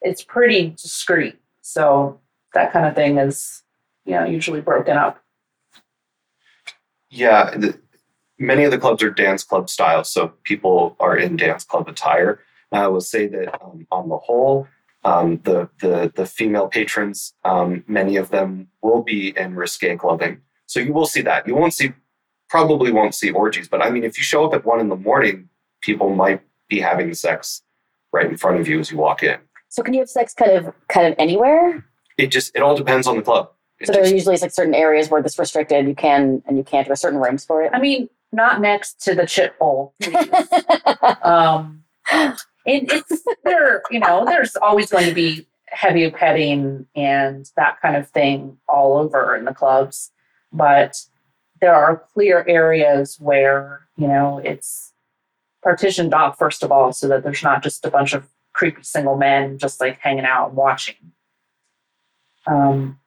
[0.00, 1.36] it's pretty discreet.
[1.62, 2.20] So
[2.54, 3.62] that kind of thing is
[4.06, 5.22] you know usually broken up.
[7.10, 7.78] Yeah, the,
[8.44, 12.40] many of the clubs are dance club style, so people are in dance club attire.
[12.72, 14.66] I will say that um, on the whole,
[15.04, 20.40] um, the the the female patrons, um, many of them will be in risque clubbing,
[20.66, 21.46] so you will see that.
[21.46, 21.92] You won't see,
[22.48, 24.96] probably won't see orgies, but I mean, if you show up at one in the
[24.96, 25.48] morning,
[25.82, 27.62] people might be having sex
[28.12, 29.38] right in front of you as you walk in.
[29.68, 31.84] So can you have sex kind of kind of anywhere?
[32.18, 33.50] It just it all depends on the club.
[33.80, 36.56] It So there are usually like certain areas where this is restricted, you can and
[36.56, 36.86] you can't.
[36.86, 37.70] There are certain rooms for it.
[37.74, 39.94] I mean, not next to the chip bowl.
[41.22, 41.84] um,
[42.66, 43.82] it, it's there.
[43.90, 48.98] You know, there's always going to be heavy petting and that kind of thing all
[48.98, 50.10] over in the clubs,
[50.52, 51.00] but
[51.60, 54.92] there are clear areas where you know it's
[55.62, 59.16] partitioned off first of all, so that there's not just a bunch of creepy single
[59.16, 61.12] men just like hanging out and watching.
[62.46, 62.98] Um,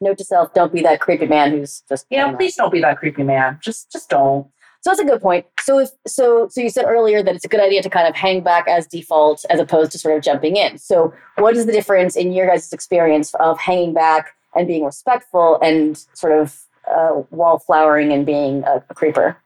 [0.00, 2.98] Note to self: don't be that creepy man who's just yeah, please don't be that
[2.98, 3.58] creepy man.
[3.62, 4.46] Just, just don't.
[4.86, 5.44] So that's a good point.
[5.58, 8.14] So if so, so you said earlier that it's a good idea to kind of
[8.14, 10.78] hang back as default as opposed to sort of jumping in.
[10.78, 15.58] So what is the difference in your guys' experience of hanging back and being respectful
[15.60, 19.36] and sort of uh, wallflowering and being a, a creeper?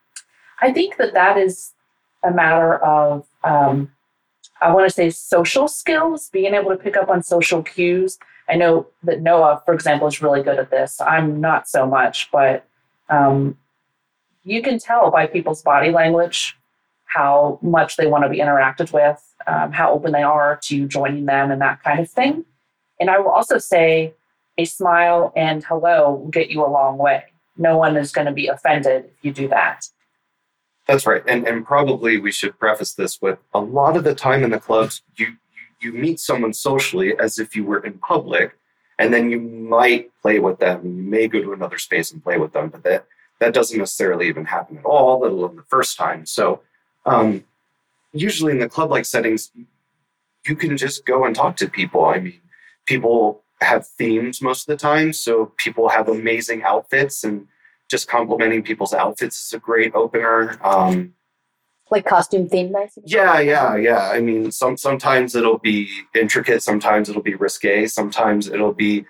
[0.61, 1.72] I think that that is
[2.22, 3.90] a matter of, um,
[4.61, 8.18] I want to say, social skills, being able to pick up on social cues.
[8.46, 11.00] I know that Noah, for example, is really good at this.
[11.00, 12.66] I'm not so much, but
[13.09, 13.57] um,
[14.44, 16.57] you can tell by people's body language
[17.05, 21.26] how much they want to be interacted with, um, how open they are to joining
[21.26, 22.44] them, and that kind of thing.
[23.00, 24.14] And I will also say
[24.59, 27.24] a smile and hello will get you a long way.
[27.57, 29.87] No one is going to be offended if you do that.
[30.87, 34.42] That's right, and and probably we should preface this with a lot of the time
[34.42, 35.37] in the clubs, you
[35.81, 38.57] you, you meet someone socially as if you were in public,
[38.98, 40.85] and then you might play with them.
[40.85, 43.07] You may go to another space and play with them, but that
[43.40, 46.26] that doesn't necessarily even happen at all, let alone the first time.
[46.26, 46.61] So,
[47.07, 47.44] um,
[48.12, 49.50] usually in the club-like settings,
[50.46, 52.05] you can just go and talk to people.
[52.05, 52.40] I mean,
[52.87, 57.46] people have themes most of the time, so people have amazing outfits and
[57.90, 60.59] just complimenting people's outfits is a great opener.
[60.64, 61.14] Um,
[61.90, 62.98] Like costume themed nights?
[63.05, 64.11] yeah, yeah, yeah.
[64.11, 69.07] I mean, some sometimes it'll be intricate, sometimes it'll be risque, sometimes it'll be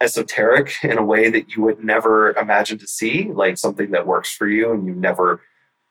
[0.00, 4.32] esoteric in a way that you would never imagine to see, like something that works
[4.32, 5.40] for you, and you never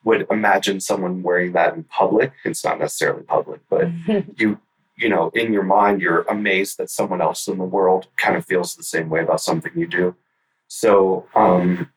[0.04, 2.32] would imagine someone wearing that in public.
[2.46, 3.90] It's not necessarily public, but
[4.38, 4.60] you
[4.98, 8.46] you know in your mind you're amazed that someone else in the world kind of
[8.46, 10.16] feels the same way about something you do.
[10.68, 11.90] So um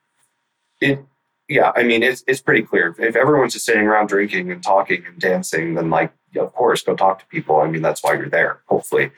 [0.80, 1.04] it
[1.48, 2.94] yeah i mean it's, it's pretty clear.
[2.98, 6.94] If everyone's just sitting around drinking and talking and dancing then like of course go
[6.94, 7.56] talk to people.
[7.60, 9.12] I mean that's why you're there hopefully.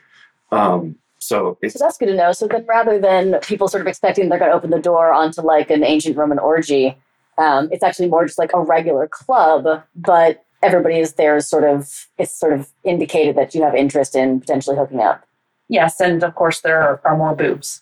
[0.51, 2.31] Um so it's So that's good to know.
[2.31, 5.41] So then rather than people sort of expecting they're going to open the door onto
[5.41, 6.97] like an ancient Roman orgy,
[7.37, 12.07] um, it's actually more just like a regular club, but everybody is there sort of,
[12.17, 15.25] it's sort of indicated that you have interest in potentially hooking up.
[15.69, 17.81] Yes, and of course there are, are more boobs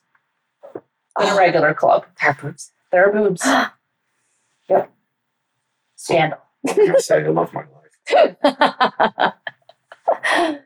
[0.73, 2.05] than a regular club.
[2.21, 2.71] There are boobs.
[2.91, 3.45] There are boobs.
[4.69, 4.91] yep.
[5.95, 6.39] Scandal.
[6.61, 9.33] what can i say i love my life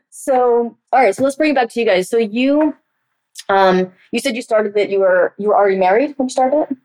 [0.18, 2.74] so all right so let's bring it back to you guys so you
[3.50, 6.62] um you said you started that you were you were already married when you started
[6.62, 6.76] it is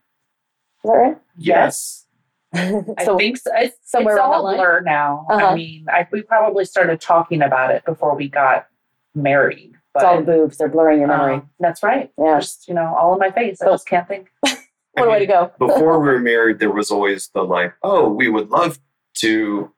[0.83, 2.05] that right Yes.
[2.53, 3.49] I so think so.
[3.55, 5.25] It's, somewhere it's around all that blur now.
[5.29, 5.47] Uh-huh.
[5.47, 8.67] I mean, I, we probably started talking about it before we got
[9.15, 9.71] married.
[9.95, 10.57] It's all the boobs.
[10.57, 11.35] They're blurring your memory.
[11.35, 12.11] um, that's right.
[12.17, 12.39] yeah.
[12.41, 13.61] Just you know, all in my face.
[13.61, 14.29] I So- just can't think.
[14.95, 15.51] What a way to go.
[15.59, 18.77] before we were married, there was always the like, oh, we would love
[19.19, 19.71] to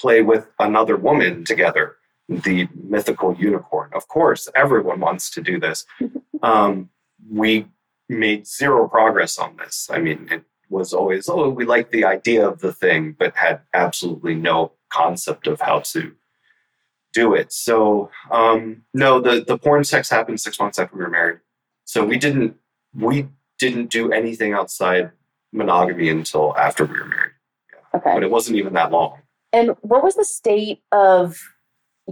[0.00, 1.96] play with another woman together,
[2.28, 3.90] the mythical unicorn.
[3.94, 5.84] Of course, everyone wants to do this.
[6.42, 6.90] Um,
[7.30, 7.66] we
[8.10, 9.88] made zero progress on this.
[9.90, 13.62] I mean, it was always, oh, we like the idea of the thing, but had
[13.72, 16.12] absolutely no concept of how to
[17.12, 17.52] do it.
[17.52, 21.38] So, um, no, the, the porn sex happened six months after we were married.
[21.84, 22.56] So we didn't,
[22.94, 25.10] we didn't do anything outside
[25.52, 27.32] monogamy until after we were married.
[27.94, 28.12] Okay.
[28.12, 29.20] But it wasn't even that long.
[29.52, 31.38] And what was the state of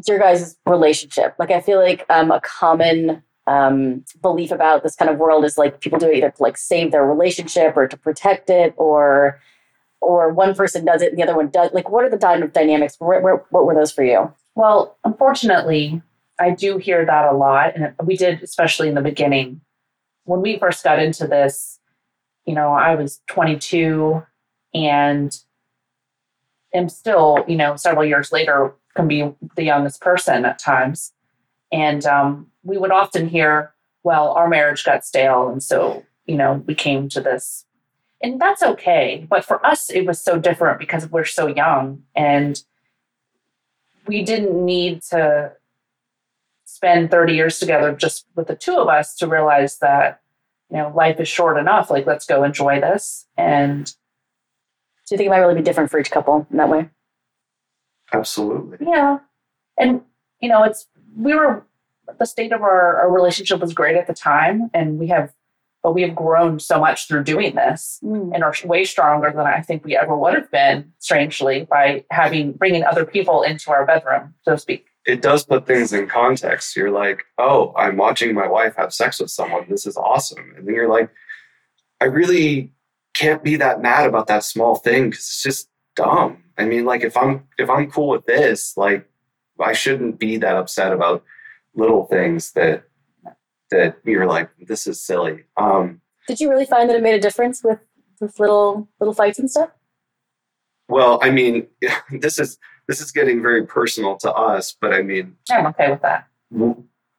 [0.09, 1.35] your guys' relationship?
[1.39, 5.59] Like, I feel like um, a common um, belief about this kind of world is
[5.59, 9.41] like people do it either to like save their relationship or to protect it, or
[10.01, 11.71] or one person does it and the other one does.
[11.73, 12.97] Like, what are the dy- dynamics?
[12.99, 14.33] Where, where, what were those for you?
[14.55, 16.03] Well, unfortunately,
[16.39, 19.61] I do hear that a lot, and we did, especially in the beginning.
[20.25, 21.79] When we first got into this,
[22.45, 24.23] you know, I was 22
[24.75, 25.37] and
[26.75, 31.13] am still, you know, several years later, can be the youngest person at times.
[31.73, 35.49] And um, we would often hear, well, our marriage got stale.
[35.49, 37.65] And so, you know, we came to this.
[38.23, 39.27] And that's okay.
[39.29, 42.63] But for us, it was so different because we're so young and
[44.07, 45.53] we didn't need to
[46.65, 50.21] spend 30 years together just with the two of us to realize that
[50.71, 53.95] you know life is short enough like let's go enjoy this and
[55.07, 56.89] Do you think it might really be different for each couple in that way?
[58.15, 58.79] Absolutely.
[58.87, 59.19] yeah
[59.79, 60.03] and
[60.41, 60.87] you know it's
[61.17, 61.67] we were
[62.19, 65.33] the state of our, our relationship was great at the time and we have
[65.85, 68.35] but we have grown so much through doing this mm.
[68.35, 72.53] and are way stronger than I think we ever would have been, strangely, by having
[72.53, 74.87] bringing other people into our bedroom, so to speak.
[75.05, 76.75] It does put things in context.
[76.75, 79.67] You're like, oh, I'm watching my wife have sex with someone.
[79.69, 80.55] This is awesome.
[80.57, 81.11] And then you're like,
[82.01, 82.73] I really
[83.13, 86.44] can't be that mad about that small thing because it's just dumb.
[86.59, 89.09] I mean, like if I'm if I'm cool with this, like
[89.61, 91.25] I shouldn't be that upset about
[91.75, 92.85] little things that
[93.71, 95.45] that you're like, this is silly.
[95.57, 97.81] Um, Did you really find that it made a difference with
[98.21, 99.71] with little little fights and stuff?
[100.89, 101.67] well, I mean,
[102.11, 106.03] this is this is getting very personal to us, but I mean, I'm okay with
[106.03, 106.29] that.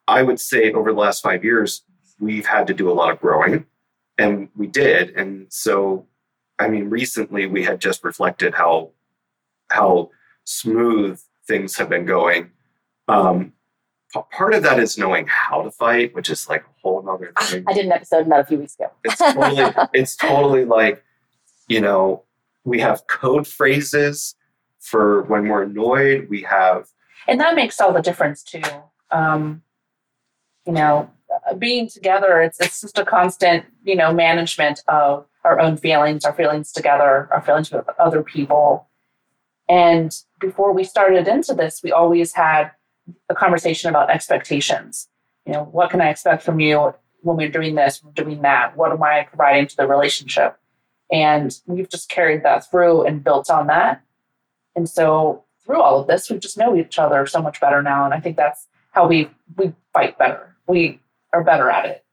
[0.08, 1.84] I would say over the last five years,
[2.20, 3.66] we've had to do a lot of growing,
[4.18, 5.10] and we did.
[5.12, 6.06] And so,
[6.60, 8.92] I mean, recently we had just reflected how
[9.70, 10.10] how
[10.44, 12.52] smooth things have been going.
[13.08, 13.54] Um,
[14.32, 17.64] part of that is knowing how to fight, which is like a whole nother thing.
[17.68, 18.92] I did an episode about a few weeks ago.
[19.04, 21.04] It's totally, it's totally like,
[21.68, 22.24] you know,
[22.64, 24.36] we have code phrases
[24.80, 26.28] for when we're annoyed.
[26.30, 26.88] We have
[27.28, 28.62] and that makes all the difference too.
[29.12, 29.64] Um,
[30.66, 31.10] you know,
[31.50, 36.26] uh, being together, it's it's just a constant, you know, management of our own feelings,
[36.26, 38.88] our feelings together, our feelings with other people.
[39.68, 42.72] And before we started into this, we always had
[43.30, 45.08] a conversation about expectations.
[45.46, 48.78] You know, what can I expect from you when we're doing this, we're doing that?
[48.78, 50.58] What am I providing to the relationship?
[51.12, 54.02] And we've just carried that through and built on that.
[54.76, 58.06] And so through all of this, we just know each other so much better now.
[58.06, 60.56] And I think that's how we we fight better.
[60.68, 61.00] We
[61.34, 62.06] are better at it.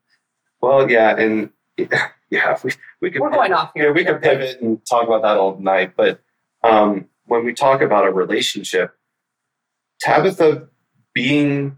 [0.60, 1.50] Well, yeah, and
[2.30, 3.86] yeah, we we could We're going off here.
[3.86, 5.94] Yeah, we could pivot and talk about that all night.
[5.96, 6.20] But
[6.62, 8.94] um, when we talk about a relationship,
[10.00, 10.68] Tabitha
[11.14, 11.76] being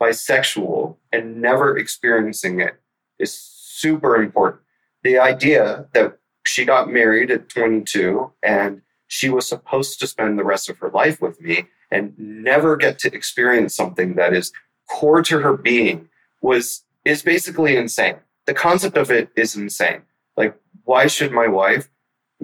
[0.00, 2.80] bisexual and never experiencing it
[3.18, 4.62] is super important.
[5.02, 10.44] The idea that she got married at 22 and she was supposed to spend the
[10.44, 14.52] rest of her life with me and never get to experience something that is
[14.88, 16.08] core to her being
[16.40, 18.16] was is basically insane.
[18.46, 20.02] The concept of it is insane.
[20.36, 21.90] Like, why should my wife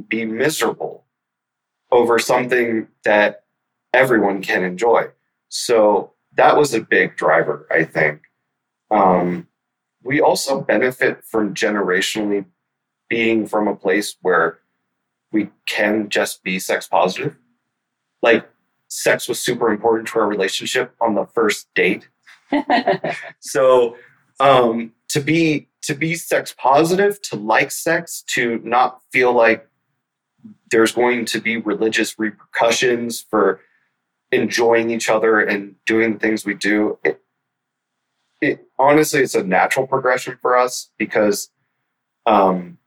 [0.09, 1.05] be miserable
[1.91, 3.45] over something that
[3.93, 5.09] everyone can enjoy?
[5.49, 8.22] So that was a big driver, I think.
[8.91, 9.49] Um,
[10.03, 12.47] we also benefit from generationally
[13.09, 14.59] being from a place where
[15.32, 17.36] we can just be sex positive.
[18.22, 18.49] Like,
[18.89, 22.09] sex was super important to our relationship on the first date.
[23.41, 23.97] So,
[24.41, 29.68] um, to be to be sex positive, to like sex, to not feel like
[30.71, 33.61] there's going to be religious repercussions for
[34.31, 36.99] enjoying each other and doing the things we do.
[37.05, 37.23] It,
[38.41, 41.51] it honestly, it's a natural progression for us because,
[42.27, 42.79] um,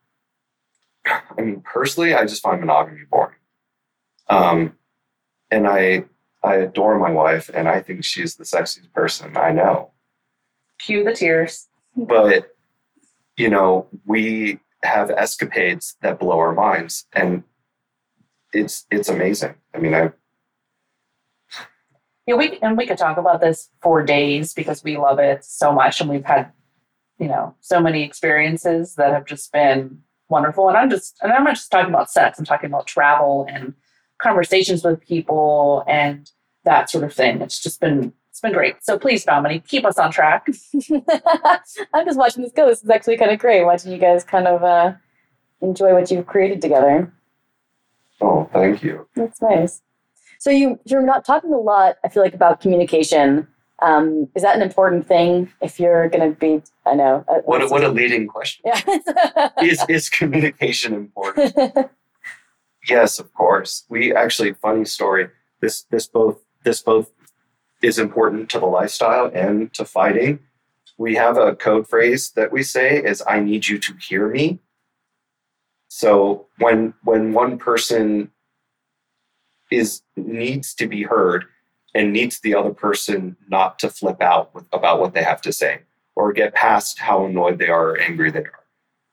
[1.06, 3.38] I mean, personally, I just find monogamy boring,
[4.30, 4.78] um,
[5.50, 6.06] and I
[6.44, 9.92] I adore my wife, and I think she's the sexiest person I know.
[10.80, 11.68] Cue the tears.
[11.96, 12.56] But
[13.36, 17.44] you know, we have escapades that blow our minds, and
[18.54, 19.56] it's it's amazing.
[19.74, 20.12] I mean, I
[22.28, 25.72] Yeah, we and we could talk about this for days because we love it so
[25.72, 26.52] much, and we've had,
[27.20, 30.68] you know, so many experiences that have just been wonderful.
[30.70, 32.40] And I'm just, and I'm not just talking about sex.
[32.40, 33.76] I'm talking about travel and
[34.18, 36.32] conversations with people and
[36.64, 37.42] that sort of thing.
[37.42, 38.84] It's just been, it's been great.
[38.84, 40.48] So please, Dominey, keep us on track.
[41.94, 42.68] I'm just watching this go.
[42.68, 44.94] This is actually kind of great watching you guys kind of uh,
[45.62, 47.14] enjoy what you've created together.
[48.22, 49.08] Oh, thank you.
[49.16, 49.82] That's nice.
[50.40, 51.98] So you you're not talking a lot.
[52.04, 53.48] I feel like about communication.
[53.84, 56.62] Um, is that an important thing if you're going to be?
[56.86, 57.26] I know.
[57.28, 58.64] uh, What a, what a leading question.
[58.66, 59.50] Yeah.
[59.62, 61.56] Is is communication important?
[62.90, 63.86] Yes, of course.
[63.90, 65.30] We actually funny story.
[65.62, 67.12] This this both this both
[67.84, 70.40] is important to the lifestyle and to fighting.
[70.98, 74.60] We have a code phrase that we say is I need you to hear me.
[75.94, 78.32] So when when one person
[79.70, 81.44] is needs to be heard
[81.94, 85.52] and needs the other person not to flip out with, about what they have to
[85.52, 85.82] say
[86.16, 88.64] or get past how annoyed they are or angry they are.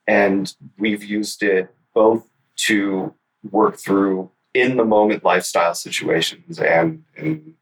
[0.07, 2.31] And we've used it both
[2.69, 3.13] to
[3.51, 7.55] work through in the moment lifestyle situations and, and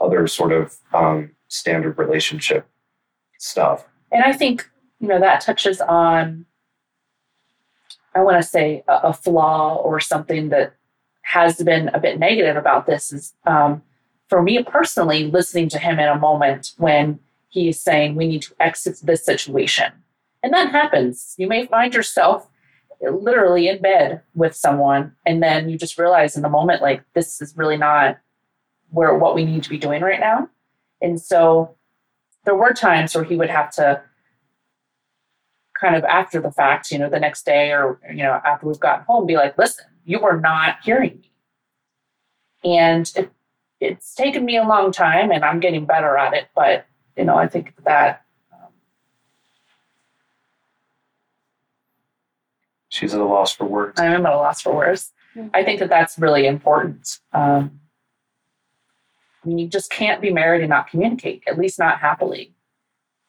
[0.00, 2.66] other sort of um, standard relationship
[3.38, 3.86] stuff.
[4.10, 6.44] And I think, you know, that touches on,
[8.18, 10.74] I want to say, a, a flaw or something that
[11.22, 13.82] has been a bit negative about this is um,
[14.28, 18.42] for me personally, listening to him in a moment when he is saying we need
[18.42, 19.92] to exit this situation.
[20.42, 21.34] And that happens.
[21.38, 22.48] You may find yourself
[23.00, 27.40] literally in bed with someone, and then you just realize in the moment, like, this
[27.40, 28.18] is really not
[28.90, 30.48] where what we need to be doing right now.
[31.00, 31.76] And so
[32.44, 34.02] there were times where he would have to
[35.80, 38.80] kind of after the fact, you know, the next day or, you know, after we've
[38.80, 41.32] gotten home, be like, listen, you were not hearing me.
[42.64, 43.30] And it,
[43.80, 46.48] it's taken me a long time and I'm getting better at it.
[46.54, 48.70] But, you know, I think that um,
[52.88, 54.00] She's at a loss for words.
[54.00, 55.12] I am at a loss for words.
[55.54, 57.18] I think that that's really important.
[57.32, 57.80] Um,
[59.44, 62.54] I mean, you just can't be married and not communicate, at least not happily.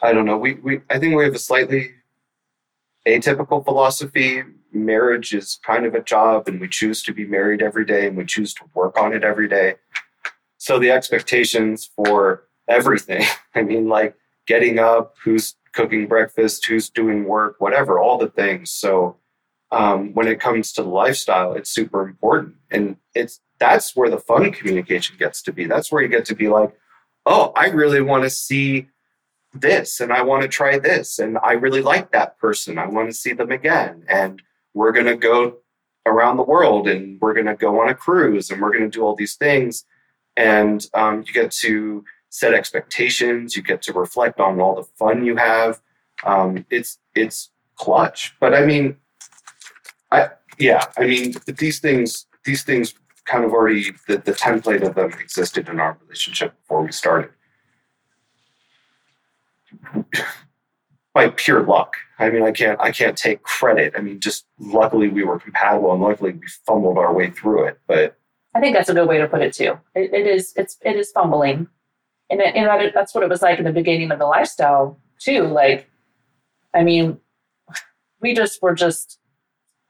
[0.01, 0.37] I don't know.
[0.37, 1.91] We, we I think we have a slightly
[3.09, 4.43] atypical philosophy.
[4.71, 8.17] Marriage is kind of a job, and we choose to be married every day, and
[8.17, 9.75] we choose to work on it every day.
[10.57, 14.15] So the expectations for everything, I mean, like
[14.47, 18.71] getting up, who's cooking breakfast, who's doing work, whatever, all the things.
[18.71, 19.17] So
[19.71, 24.51] um, when it comes to lifestyle, it's super important, and it's that's where the fun
[24.51, 25.65] communication gets to be.
[25.65, 26.73] That's where you get to be like,
[27.25, 28.87] oh, I really want to see
[29.53, 32.77] this and I want to try this and I really like that person.
[32.77, 34.03] I want to see them again.
[34.07, 34.41] And
[34.73, 35.57] we're going to go
[36.05, 38.97] around the world and we're going to go on a cruise and we're going to
[38.97, 39.85] do all these things.
[40.37, 43.55] And um, you get to set expectations.
[43.55, 45.81] You get to reflect on all the fun you have.
[46.23, 48.35] Um, it's it's clutch.
[48.39, 48.97] But I mean,
[50.11, 50.85] I yeah.
[50.97, 52.93] I mean these things these things
[53.25, 57.31] kind of already the, the template of them existed in our relationship before we started
[61.13, 61.95] by pure luck.
[62.17, 63.93] I mean, I can't I can't take credit.
[63.97, 67.79] I mean, just luckily we were compatible and luckily we fumbled our way through it.
[67.87, 68.17] But
[68.55, 69.79] I think that's a good way to put it too.
[69.95, 71.67] It, it is it's it is fumbling,
[72.29, 74.99] and it, and that, that's what it was like in the beginning of the lifestyle
[75.19, 75.43] too.
[75.43, 75.89] Like,
[76.73, 77.19] I mean,
[78.21, 79.19] we just were just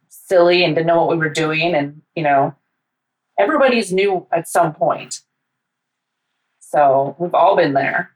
[0.08, 2.56] silly and didn't know what we were doing, and you know,
[3.38, 5.22] everybody's new at some point.
[6.60, 8.12] So we've all been there.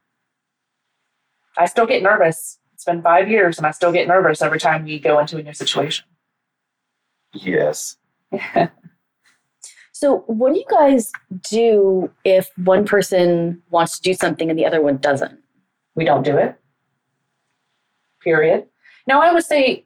[1.58, 2.60] I still get nervous.
[2.74, 5.44] It's been five years, and I still get nervous every time we go into a
[5.44, 6.06] new situation.
[7.34, 7.98] yes,
[9.96, 11.12] So, what do you guys
[11.50, 15.40] do if one person wants to do something and the other one doesn't?
[15.96, 16.56] we don't do it.
[18.24, 18.66] Period.
[19.06, 19.86] Now, I would say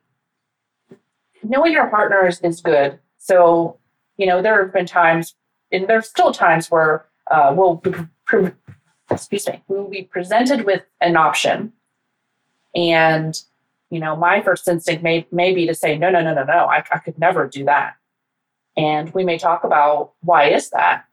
[1.43, 2.99] knowing your partners is good.
[3.17, 3.77] So,
[4.15, 5.35] you know, there have been times,
[5.71, 7.83] and there's still times where uh, we'll
[8.25, 8.51] pre-
[9.09, 11.73] excuse me, we will be presented with an option,
[12.75, 13.41] and
[13.89, 16.65] you know, my first instinct may may be to say, no, no, no, no, no,
[16.65, 17.95] I, I could never do that,
[18.75, 21.05] and we may talk about why is that,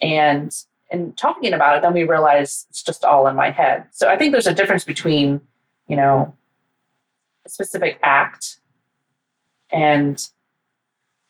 [0.00, 0.54] and
[0.90, 3.86] and talking about it, then we realize it's just all in my head.
[3.90, 5.40] So I think there's a difference between,
[5.88, 6.32] you know,
[7.44, 8.58] a specific act
[9.70, 10.28] and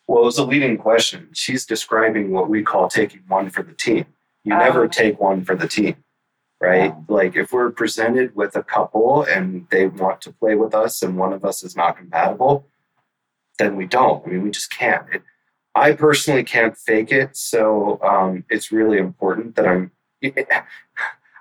[0.07, 1.29] well, it was a leading question.
[1.33, 4.07] She's describing what we call taking one for the team.
[4.47, 4.89] You never Oh.
[4.89, 5.97] take one for the team,
[6.61, 6.95] right?
[7.09, 11.17] Like if we're presented with a couple and they want to play with us and
[11.17, 12.65] one of us is not compatible,
[13.59, 14.25] then we don't.
[14.25, 15.05] I mean, we just can't.
[15.13, 15.23] It,
[15.75, 19.91] I personally can't fake it, so um, it's really important that I'm.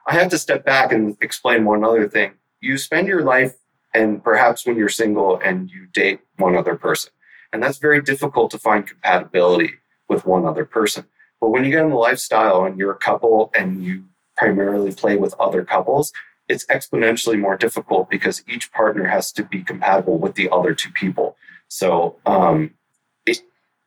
[0.07, 2.31] I have to step back and explain one other thing.
[2.59, 3.53] You spend your life,
[3.93, 7.11] and perhaps when you're single and you date one other person,
[7.53, 9.75] and that's very difficult to find compatibility
[10.09, 11.05] with one other person.
[11.41, 14.05] But when you get in the lifestyle and you're a couple and you
[14.37, 16.11] primarily play with other couples,
[16.47, 20.91] it's exponentially more difficult because each partner has to be compatible with the other two
[20.91, 21.37] people.
[21.67, 22.73] So, um,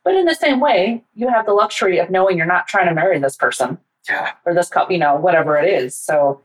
[0.03, 2.93] But in the same way, you have the luxury of knowing you're not trying to
[2.93, 3.77] marry this person
[4.07, 5.95] yeah, or this couple, you know, whatever it is.
[5.95, 6.41] So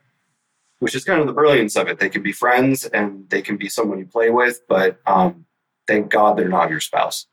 [0.80, 1.98] which is kind of the brilliance of it.
[1.98, 5.46] They can be friends and they can be someone you play with, but um,
[5.86, 7.26] thank God they're not your spouse.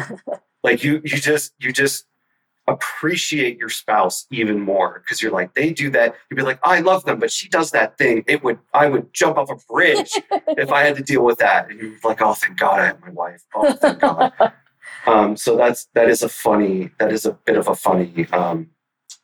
[0.62, 2.04] like you, you just, you just
[2.70, 6.14] appreciate your spouse even more because you're like, they do that.
[6.30, 8.24] You'd be like, I love them, but she does that thing.
[8.26, 10.12] It would, I would jump off a bridge
[10.48, 11.70] if I had to deal with that.
[11.70, 13.42] And you're like, oh, thank God I have my wife.
[13.54, 14.32] Oh, thank God.
[15.06, 18.70] um, so that's that is a funny, that is a bit of a funny um,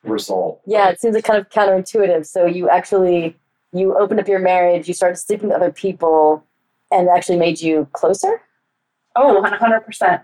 [0.03, 0.61] result.
[0.67, 2.27] Yeah, it seems like kind of counterintuitive.
[2.27, 3.37] So you actually
[3.73, 6.45] you opened up your marriage, you started sleeping with other people,
[6.91, 8.41] and it actually made you closer.
[9.17, 10.23] oh, 100%.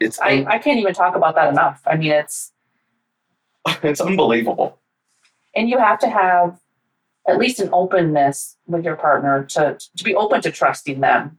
[0.00, 1.82] It's I, I can't even talk about that enough.
[1.86, 2.52] I mean, it's,
[3.82, 4.78] it's unbelievable.
[5.54, 6.58] and you have to have
[7.28, 11.36] at least an openness with your partner to, to be open to trusting them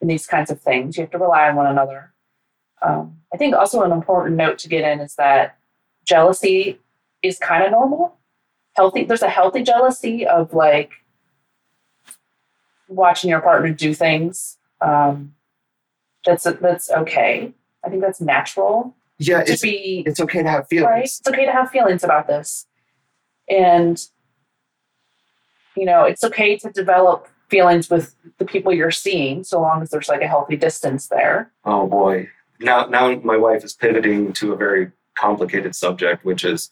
[0.00, 0.96] in these kinds of things.
[0.96, 2.12] You have to rely on one another.
[2.82, 5.56] Um, I think also an important note to get in is that
[6.04, 6.78] jealousy
[7.22, 8.18] is kind of normal.
[8.74, 10.90] Healthy, there's a healthy jealousy of like
[12.88, 14.58] watching your partner do things.
[14.80, 15.34] Um,
[16.24, 17.52] that's that's okay.
[17.84, 20.90] I think that's natural Yeah, to it's be it's okay to have feelings.
[20.90, 21.04] right?
[21.04, 22.66] It's okay to have feelings about this.
[23.48, 24.00] And,
[25.76, 29.90] you know, it's okay to develop feelings with the people you're seeing so long as
[29.90, 31.52] there's like a healthy distance there.
[31.64, 32.28] Oh boy.
[32.60, 36.70] Now now my wife is pivoting to a very complicated subject, which is,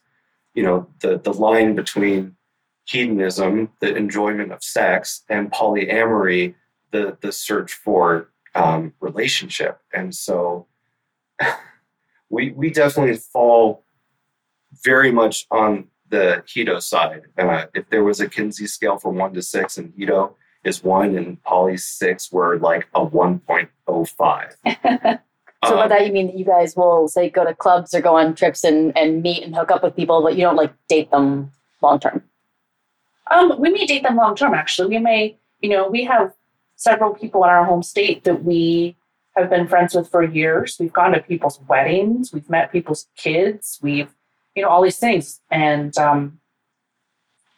[0.54, 2.36] you know, the the line between
[2.84, 6.54] hedonism, the enjoyment of sex, and polyamory,
[6.92, 9.80] the the search for um, relationship.
[9.92, 10.66] And so
[12.30, 13.84] we we definitely fall
[14.84, 17.22] very much on the hedo side.
[17.36, 20.34] Uh, if there was a Kinsey scale from one to six, and hedo
[20.64, 24.56] is one, and poly six, we're like a one point oh five.
[25.64, 28.00] So by Um, that you mean that you guys will say go to clubs or
[28.00, 30.72] go on trips and, and meet and hook up with people, but you don't like
[30.88, 31.50] date them
[31.82, 32.22] long term.
[33.30, 34.88] Um, we may date them long term, actually.
[34.88, 36.32] We may, you know, we have
[36.76, 38.96] several people in our home state that we
[39.40, 40.76] have been friends with for years.
[40.78, 44.14] We've gone to people's weddings, we've met people's kids, we've,
[44.54, 45.40] you know, all these things.
[45.50, 46.40] And, um,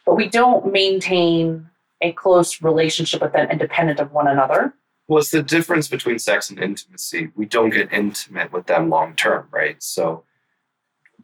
[0.06, 1.68] but we don't maintain
[2.00, 4.74] a close relationship with them independent of one another.
[5.08, 7.30] was the difference between sex and intimacy.
[7.36, 9.82] We don't get intimate with them long term, right?
[9.82, 10.24] So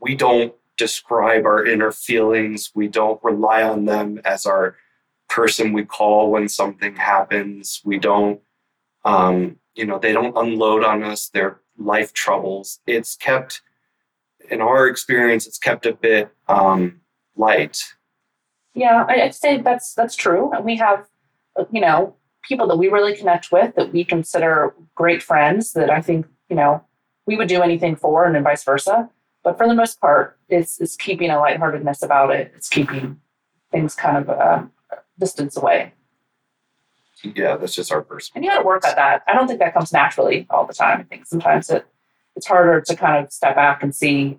[0.00, 2.72] we don't describe our inner feelings.
[2.74, 4.76] We don't rely on them as our
[5.28, 7.80] person we call when something happens.
[7.84, 8.40] We don't,
[9.04, 12.80] um, you know, they don't unload on us their life troubles.
[12.86, 13.60] It's kept,
[14.50, 17.00] in our experience, it's kept a bit um,
[17.36, 17.84] light.
[18.74, 20.50] Yeah, I'd say that's that's true.
[20.52, 21.06] And we have,
[21.70, 26.00] you know, people that we really connect with that we consider great friends that I
[26.00, 26.84] think, you know,
[27.26, 29.10] we would do anything for, and then vice versa.
[29.42, 32.52] But for the most part, it's it's keeping a lightheartedness about it.
[32.56, 33.20] It's keeping
[33.70, 34.62] things kind of uh,
[35.18, 35.92] distance away.
[37.22, 38.32] Yeah, that's just our person.
[38.34, 39.22] And you got to work at that.
[39.26, 41.00] I don't think that comes naturally all the time.
[41.00, 41.86] I think sometimes it
[42.36, 44.38] it's harder to kind of step back and see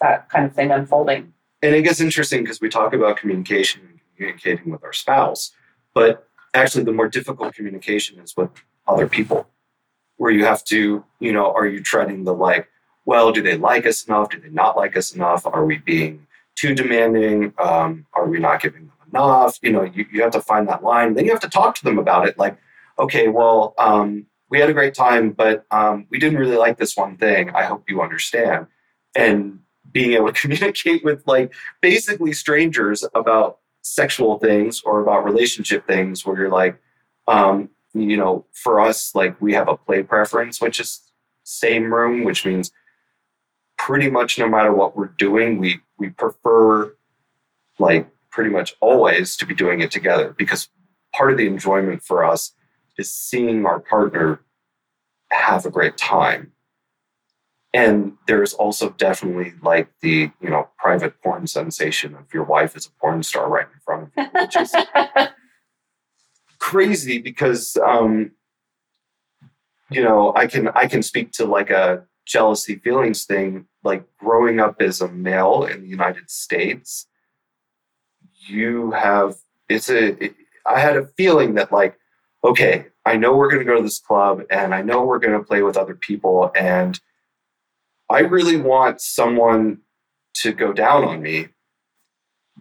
[0.00, 1.32] that kind of thing unfolding.
[1.62, 5.52] and it gets interesting because we talk about communication and communicating with our spouse,
[5.94, 8.50] but actually the more difficult communication is with
[8.88, 9.46] other people,
[10.16, 12.68] where you have to, you know, are you treading the like,
[13.04, 14.30] well, do they like us enough?
[14.30, 15.46] Do they not like us enough?
[15.46, 17.54] Are we being too demanding?
[17.58, 18.92] Um, are we not giving them
[19.24, 19.58] enough?
[19.62, 21.14] You know, you, you have to find that line.
[21.14, 22.38] Then you have to talk to them about it.
[22.38, 22.58] Like,
[22.98, 26.96] okay, well, um, we had a great time, but um, we didn't really like this
[26.96, 27.50] one thing.
[27.50, 28.66] I hope you understand.
[29.14, 29.60] And
[29.92, 36.26] being able to communicate with like basically strangers about sexual things or about relationship things
[36.26, 36.76] where you're like
[37.28, 41.02] um you know for us like we have a play preference which is
[41.44, 42.72] same room which means
[43.78, 46.92] pretty much no matter what we're doing we we prefer
[47.78, 50.68] like pretty much always to be doing it together because
[51.14, 52.52] part of the enjoyment for us
[52.98, 54.40] is seeing our partner
[55.30, 56.52] have a great time
[57.72, 62.86] and there's also definitely like the you know private porn sensation of your wife is
[62.86, 64.74] a porn star right in front of you, which is
[66.58, 68.32] crazy because um,
[69.90, 73.66] you know I can I can speak to like a jealousy feelings thing.
[73.82, 77.06] Like growing up as a male in the United States,
[78.48, 79.36] you have
[79.68, 80.34] it's a it,
[80.64, 81.98] I had a feeling that like
[82.44, 85.38] okay I know we're going to go to this club and I know we're going
[85.38, 86.98] to play with other people and
[88.10, 89.78] I really want someone
[90.34, 91.48] to go down on me,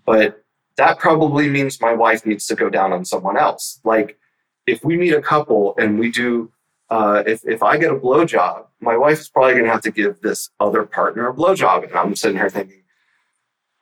[0.05, 0.43] but
[0.77, 3.79] that probably means my wife needs to go down on someone else.
[3.83, 4.17] Like
[4.65, 6.51] if we meet a couple and we do,
[6.89, 9.91] uh, if, if I get a blowjob, my wife is probably going to have to
[9.91, 11.85] give this other partner a blowjob.
[11.85, 12.83] And I'm sitting here thinking,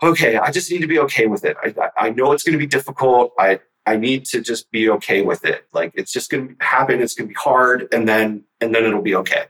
[0.03, 1.57] okay, I just need to be okay with it.
[1.63, 3.33] I, I know it's going to be difficult.
[3.39, 5.67] I, I need to just be okay with it.
[5.73, 7.01] Like it's just going to happen.
[7.01, 9.45] It's going to be hard and then, and then it'll be okay.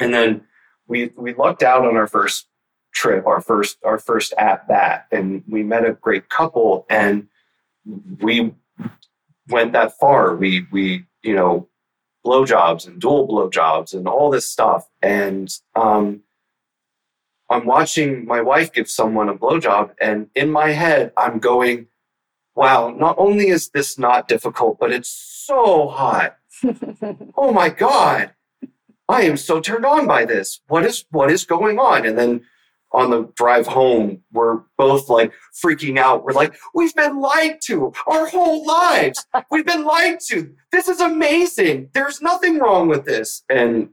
[0.00, 0.42] And then
[0.86, 2.48] we, we lucked out on our first
[2.94, 7.28] trip, our first our first at bat, and we met a great couple, and
[8.20, 8.54] we
[9.48, 10.34] went that far.
[10.36, 11.68] We we you know
[12.24, 16.22] blowjobs and dual blowjobs and all this stuff, and um,
[17.50, 21.88] I'm watching my wife give someone a blowjob, and in my head I'm going,
[22.54, 22.90] "Wow!
[22.90, 26.36] Not only is this not difficult, but it's so hot.
[27.36, 28.32] oh my god!"
[29.08, 30.60] I am so turned on by this.
[30.68, 32.06] What is what is going on?
[32.06, 32.42] And then
[32.94, 36.24] on the drive home, we're both like freaking out.
[36.24, 39.26] We're like, we've been lied to our whole lives.
[39.50, 40.54] We've been lied to.
[40.70, 41.90] This is amazing.
[41.92, 43.42] There's nothing wrong with this.
[43.50, 43.90] And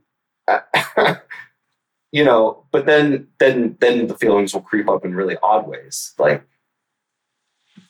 [0.47, 0.60] uh,
[2.12, 6.14] you know, but then then then the feelings will creep up in really odd ways,
[6.18, 6.43] like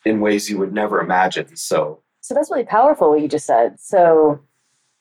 [0.04, 1.56] in ways you would never imagine.
[1.56, 3.80] So So that's really powerful what you just said.
[3.80, 4.40] So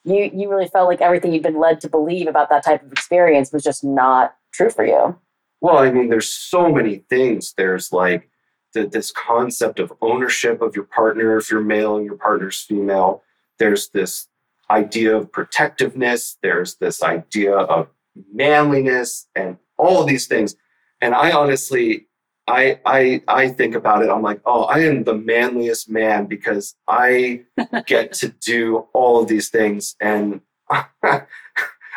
[0.04, 2.92] you you really felt like everything you'd been led to believe about that type of
[2.92, 5.18] experience was just not true for you.
[5.62, 7.54] Well, I mean, there's so many things.
[7.56, 8.30] There's like
[8.74, 13.22] the, this concept of ownership of your partner if you're male and your partner's female.
[13.60, 14.28] There's this
[14.72, 16.38] idea of protectiveness.
[16.42, 17.90] There's this idea of
[18.34, 20.56] manliness and all these things.
[21.02, 22.08] And I honestly,
[22.48, 24.10] I I I think about it.
[24.10, 27.44] I'm like, oh, I am the manliest man because I
[27.86, 29.96] get to do all of these things.
[30.02, 31.28] And like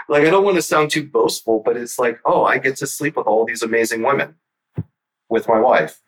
[0.08, 3.16] I don't want to sound too boastful, but it's like, oh, I get to sleep
[3.16, 4.36] with all these amazing women
[5.28, 6.00] with my wife.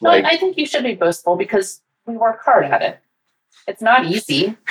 [0.00, 3.00] Like, I think you should be boastful because we work hard at it.
[3.66, 4.56] It's not easy.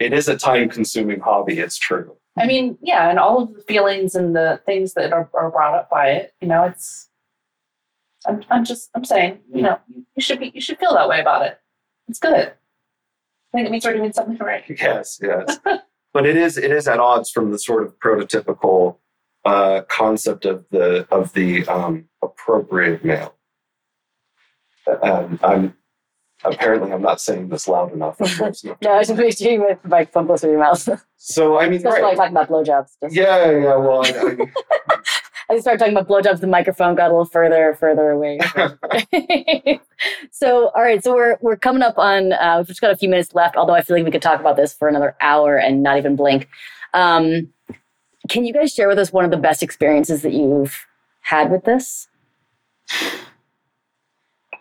[0.00, 2.16] It is a time consuming hobby, it's true.
[2.36, 5.74] I mean, yeah, and all of the feelings and the things that are, are brought
[5.74, 7.08] up by it, you know, it's
[8.26, 11.20] I'm I'm just I'm saying, you know, you should be you should feel that way
[11.20, 11.60] about it.
[12.08, 12.34] It's good.
[12.34, 14.64] I think it means we're doing something right.
[14.68, 15.58] Yes, yes.
[16.12, 18.96] but it is it is at odds from the sort of prototypical
[19.44, 23.34] uh, concept of the of the um, appropriate male.
[25.02, 25.74] Um, I'm
[26.44, 28.18] apparently I'm not saying this loud enough.
[28.82, 30.88] no, I just you put the microphone closer to your mouth.
[31.16, 32.16] So I mean, Especially right.
[32.16, 32.90] when I talk about blowjobs.
[33.02, 33.76] Just- yeah, yeah.
[33.76, 34.52] Well, I, I mean,
[35.50, 36.40] I started talking about blowjobs.
[36.40, 38.40] The microphone got a little further, further away.
[40.30, 41.02] so, all right.
[41.02, 42.32] So we're we're coming up on.
[42.32, 43.56] Uh, we've just got a few minutes left.
[43.56, 46.16] Although I feel like we could talk about this for another hour and not even
[46.16, 46.48] blink.
[46.92, 47.48] Um,
[48.28, 50.86] can you guys share with us one of the best experiences that you've
[51.20, 52.08] had with this?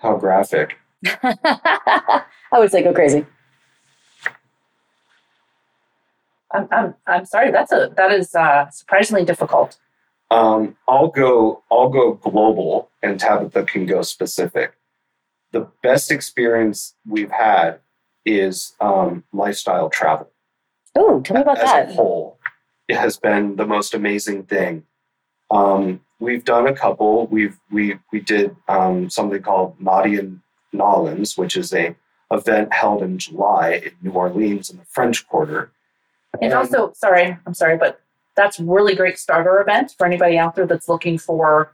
[0.04, 0.78] how graphic.
[1.06, 2.24] I
[2.54, 3.26] would say go crazy.
[6.54, 7.52] I'm I'm I'm sorry.
[7.52, 9.78] That's a that is uh, surprisingly difficult.
[10.32, 11.64] Um, I'll go.
[11.72, 14.74] I'll go global, and Tabitha can go specific.
[15.52, 17.80] The best experience we've had
[18.26, 20.30] is um, lifestyle travel.
[20.96, 21.90] Oh, tell me about as that.
[21.90, 22.40] a whole,
[22.88, 24.84] it has been the most amazing thing.
[25.52, 27.28] Um, we've done a couple.
[27.28, 30.40] We've we we did um, something called Naughty and
[30.74, 31.96] N'Awlins, which is a
[32.32, 35.72] event held in July in New Orleans in the French Quarter.
[36.42, 38.02] And also, sorry, I'm sorry, but
[38.36, 41.72] that's really great starter event for anybody out there that's looking for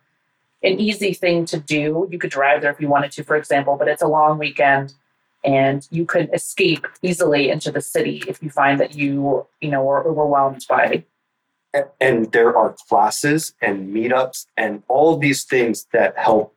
[0.62, 2.08] an easy thing to do.
[2.12, 4.94] You could drive there if you wanted to, for example, but it's a long weekend
[5.46, 9.90] and you could escape easily into the city if you find that you, you know,
[9.90, 11.06] are overwhelmed by
[11.74, 16.56] and, and there are classes and meetups and all these things that help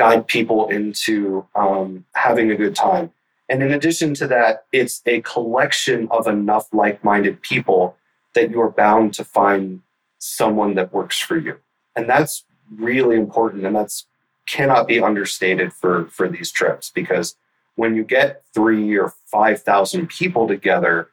[0.00, 3.12] guide people into um, having a good time.
[3.50, 7.98] And in addition to that, it's a collection of enough like minded people
[8.34, 9.82] that you're bound to find
[10.16, 11.58] someone that works for you.
[11.94, 12.44] And that's
[12.74, 13.66] really important.
[13.66, 14.06] And that's
[14.46, 17.36] cannot be understated for, for these trips because
[17.74, 21.10] when you get three or 5,000 people together,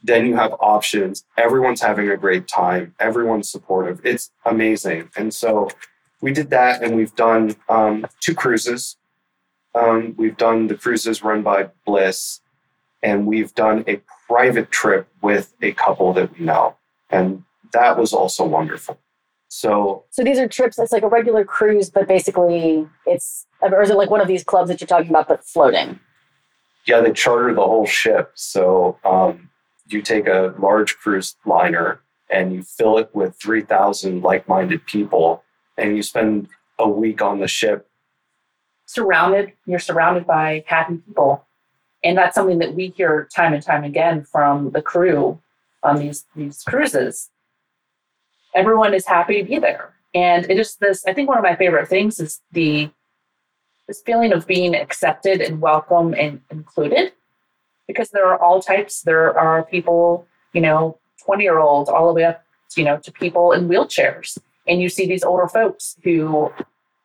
[0.00, 1.24] then you have options.
[1.36, 2.94] Everyone's having a great time.
[3.00, 4.00] Everyone's supportive.
[4.04, 5.10] It's amazing.
[5.16, 5.70] And so
[6.20, 8.96] we did that, and we've done um, two cruises.
[9.74, 12.40] Um, we've done the cruises run by Bliss,
[13.02, 16.76] and we've done a private trip with a couple that we know.
[17.10, 18.98] And that was also wonderful.
[19.48, 20.78] So, So these are trips.
[20.78, 24.42] It's like a regular cruise, but basically it's or is it like one of these
[24.42, 26.00] clubs that you're talking about, but floating?
[26.86, 28.32] yeah, they charter the whole ship.
[28.34, 29.50] So, um,
[29.88, 32.00] you take a large cruise liner
[32.30, 35.42] and you fill it with 3,000 like minded people,
[35.76, 36.48] and you spend
[36.78, 37.88] a week on the ship.
[38.86, 41.44] surrounded you're surrounded by happy people.
[42.04, 45.40] And that's something that we hear time and time again from the crew
[45.82, 47.30] on these these cruises.
[48.54, 49.94] Everyone is happy to be there.
[50.14, 52.90] And it is this i think one of my favorite things is the
[53.88, 57.12] this feeling of being accepted and welcome and included.
[57.86, 59.02] Because there are all types.
[59.02, 62.42] There are people you know 20 year olds all the way up
[62.76, 66.52] you know to people in wheelchairs and you see these older folks who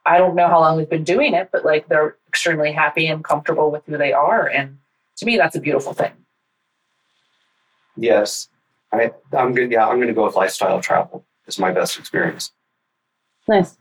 [0.06, 3.24] I don't know how long they've been doing it, but like they're extremely happy and
[3.24, 4.48] comfortable with who they are.
[4.48, 4.80] And
[5.18, 6.12] to me, that's a beautiful thing.
[7.96, 8.50] Yes,
[8.92, 9.72] I, I'm good.
[9.72, 11.26] Yeah, I'm going to go with lifestyle travel.
[11.48, 12.52] Is my best experience.
[13.48, 13.78] Nice.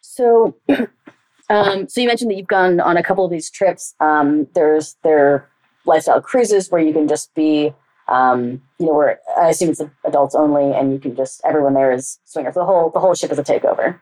[0.00, 0.56] So,
[1.48, 3.94] um, so you mentioned that you've gone on a couple of these trips.
[4.00, 5.48] Um, there's there
[5.86, 7.72] lifestyle cruises where you can just be,
[8.10, 11.92] um, you know, where I assume it's adults only, and you can just everyone there
[11.92, 12.54] is swingers.
[12.54, 13.98] The whole the whole ship is a takeover.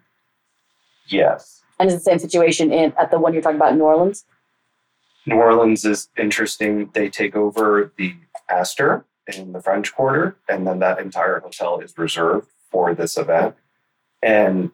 [1.07, 1.63] Yes.
[1.79, 4.25] And it's the same situation in at the one you're talking about in New Orleans.
[5.27, 6.91] New Orleans is interesting.
[6.95, 8.15] They take over the
[8.49, 13.55] Astor in the French Quarter, and then that entire hotel is reserved for this event.
[14.23, 14.71] And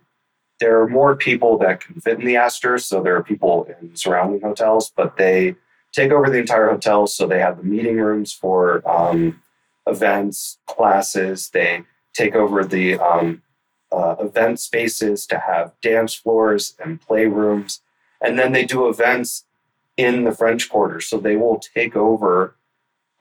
[0.60, 3.96] there are more people that can fit in the Astor, so there are people in
[3.96, 5.56] surrounding hotels, but they
[5.94, 7.06] take over the entire hotel.
[7.06, 9.40] So they have the meeting rooms for um,
[9.86, 11.48] events, classes.
[11.50, 13.42] They take over the um,
[13.92, 17.80] uh, event spaces to have dance floors and playrooms.
[18.20, 19.44] And then they do events
[19.96, 21.00] in the French Quarter.
[21.00, 22.56] So they will take over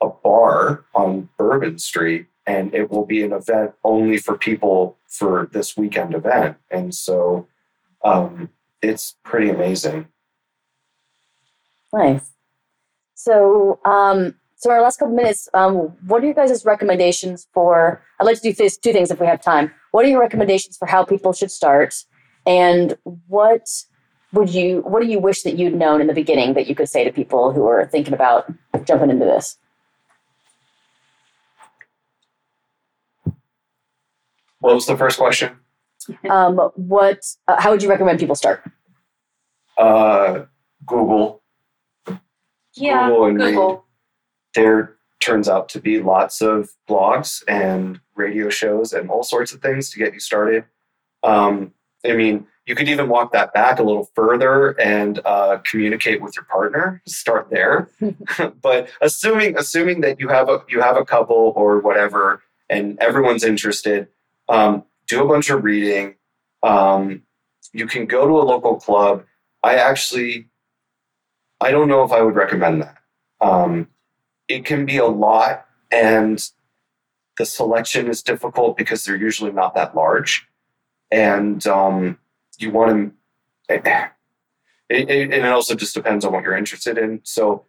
[0.00, 5.48] a bar on Bourbon Street and it will be an event only for people for
[5.52, 6.56] this weekend event.
[6.70, 7.46] And so
[8.04, 8.50] um,
[8.82, 10.08] it's pretty amazing.
[11.92, 12.33] Nice.
[13.14, 15.74] So, um, so our last couple minutes, um,
[16.06, 18.02] what are your guys' recommendations for?
[18.20, 19.72] I'd like to do this, two things if we have time.
[19.92, 21.94] What are your recommendations for how people should start,
[22.46, 22.96] and
[23.28, 23.68] what
[24.32, 26.88] would you, what do you wish that you'd known in the beginning that you could
[26.88, 28.52] say to people who are thinking about
[28.84, 29.56] jumping into this?
[34.58, 35.56] What was the first question?
[36.28, 38.62] Um, what, uh, how would you recommend people start?
[39.78, 40.44] Uh,
[40.84, 41.42] Google.
[42.76, 43.50] Yeah, Google and read.
[43.50, 43.84] Google.
[44.54, 49.60] there turns out to be lots of blogs and radio shows and all sorts of
[49.60, 50.64] things to get you started.
[51.22, 51.72] Um,
[52.04, 56.36] I mean, you could even walk that back a little further and uh, communicate with
[56.36, 57.02] your partner.
[57.06, 57.90] Start there,
[58.62, 63.44] but assuming assuming that you have a you have a couple or whatever, and everyone's
[63.44, 64.08] interested,
[64.48, 66.14] um, do a bunch of reading.
[66.62, 67.22] Um,
[67.72, 69.24] you can go to a local club.
[69.62, 70.48] I actually,
[71.60, 72.98] I don't know if I would recommend that.
[73.40, 73.88] Um,
[74.48, 76.50] it can be a lot and
[77.38, 80.46] the selection is difficult because they're usually not that large.
[81.10, 82.18] And um,
[82.58, 83.12] you want
[83.68, 87.20] to it, it, and it also just depends on what you're interested in.
[87.24, 87.64] So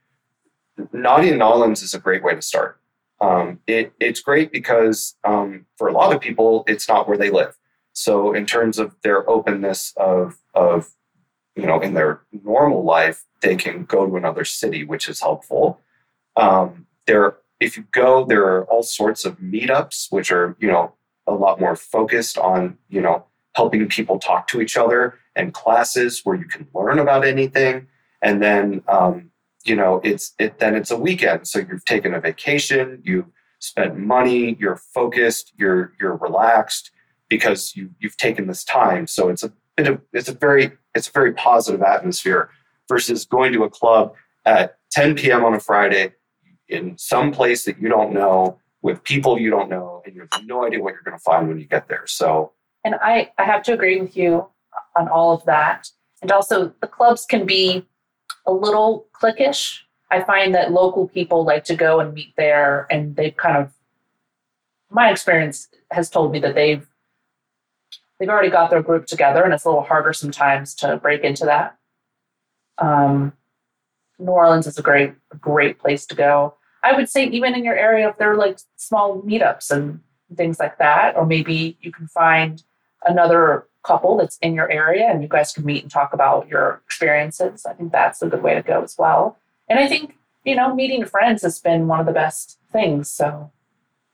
[0.77, 2.79] and N'Awlins is a great way to start.
[3.21, 7.29] Um, it, it's great because um, for a lot of people it's not where they
[7.29, 7.55] live.
[7.93, 10.91] So in terms of their openness of of
[11.55, 15.81] you know in their normal life they can go to another city which is helpful
[16.35, 20.93] um, there, if you go, there are all sorts of meetups, which are you know
[21.27, 23.25] a lot more focused on you know
[23.55, 27.87] helping people talk to each other, and classes where you can learn about anything.
[28.21, 29.31] And then um,
[29.63, 33.27] you know it's it then it's a weekend, so you've taken a vacation, you've
[33.59, 36.91] spent money, you're focused, you're you're relaxed
[37.29, 39.07] because you you've taken this time.
[39.07, 42.49] So it's a bit of it's a very it's a very positive atmosphere
[42.87, 44.13] versus going to a club
[44.45, 45.43] at 10 p.m.
[45.43, 46.13] on a Friday
[46.67, 50.45] in some place that you don't know with people you don't know and you have
[50.45, 52.05] no idea what you're going to find when you get there.
[52.05, 52.53] So
[52.83, 54.47] And I, I have to agree with you
[54.95, 55.89] on all of that.
[56.21, 57.85] And also, the clubs can be
[58.45, 59.79] a little cliquish.
[60.11, 63.73] I find that local people like to go and meet there, and they've kind of,
[64.89, 66.87] my experience has told me that they've
[68.19, 71.45] they've already got their group together, and it's a little harder sometimes to break into
[71.45, 71.77] that.
[72.77, 73.33] Um,
[74.19, 76.55] New Orleans is a great, great place to go.
[76.83, 80.01] I would say even in your area, if there are like small meetups and
[80.35, 82.63] things like that, or maybe you can find
[83.03, 86.81] another couple that's in your area and you guys can meet and talk about your
[86.85, 87.65] experiences.
[87.65, 89.37] I think that's a good way to go as well.
[89.69, 93.09] And I think, you know, meeting friends has been one of the best things.
[93.09, 93.51] So,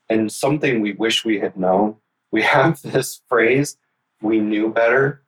[0.08, 1.96] and something we wish we had known.
[2.30, 3.76] We have this phrase,
[4.22, 5.22] we knew better.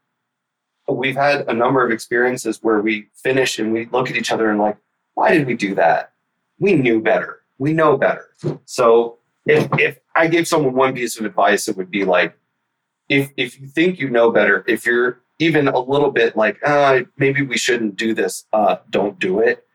[0.89, 4.51] We've had a number of experiences where we finish and we look at each other
[4.51, 4.77] and like,
[5.15, 6.13] why did we do that?
[6.59, 7.41] We knew better.
[7.59, 8.31] We know better.
[8.65, 12.37] So if if I gave someone one piece of advice, it would be like,
[13.09, 17.01] if if you think you know better, if you're even a little bit like, uh,
[17.17, 19.67] maybe we shouldn't do this, uh, don't do it.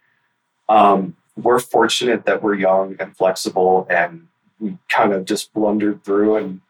[0.69, 4.27] Um, we're fortunate that we're young and flexible, and
[4.59, 6.61] we kind of just blundered through, and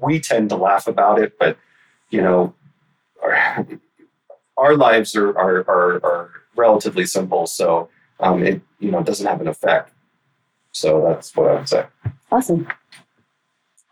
[0.00, 1.56] we tend to laugh about it, but
[2.10, 2.54] you know,
[3.22, 3.66] our,
[4.56, 7.88] our lives are, are are are relatively simple, so
[8.20, 9.92] um, it you know doesn't have an effect.
[10.72, 11.86] So that's what I would say.
[12.30, 12.68] Awesome.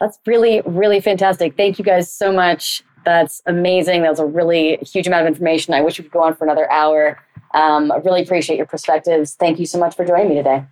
[0.01, 1.57] That's really, really fantastic.
[1.57, 2.83] Thank you guys so much.
[3.05, 4.03] That's amazing.
[4.03, 5.73] That was a really huge amount of information.
[5.73, 7.19] I wish we could go on for another hour.
[7.55, 9.35] Um, I really appreciate your perspectives.
[9.35, 10.65] Thank you so much for joining me today.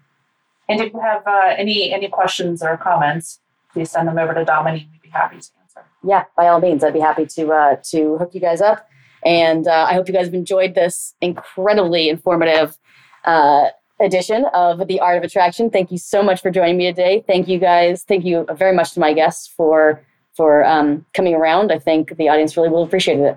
[0.68, 3.40] And if you have uh, any any questions or comments,
[3.72, 4.88] please send them over to Dominey.
[4.93, 5.61] We'd be happy to answer.
[6.05, 8.88] Yeah, by all means, I'd be happy to uh, to hook you guys up.
[9.24, 12.76] And uh, I hope you guys have enjoyed this incredibly informative
[13.24, 13.66] uh,
[14.00, 15.70] edition of The Art of Attraction.
[15.70, 17.22] Thank you so much for joining me today.
[17.26, 18.03] Thank you guys.
[18.03, 21.70] Thank you very much to my guests for for um, coming around.
[21.70, 23.36] I think the audience really will appreciate it.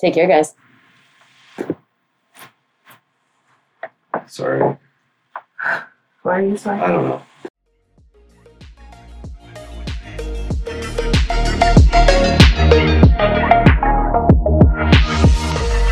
[0.00, 0.54] Take care, guys.
[4.26, 4.76] Sorry.
[6.22, 6.80] Why are you sorry?
[6.80, 7.22] I don't know.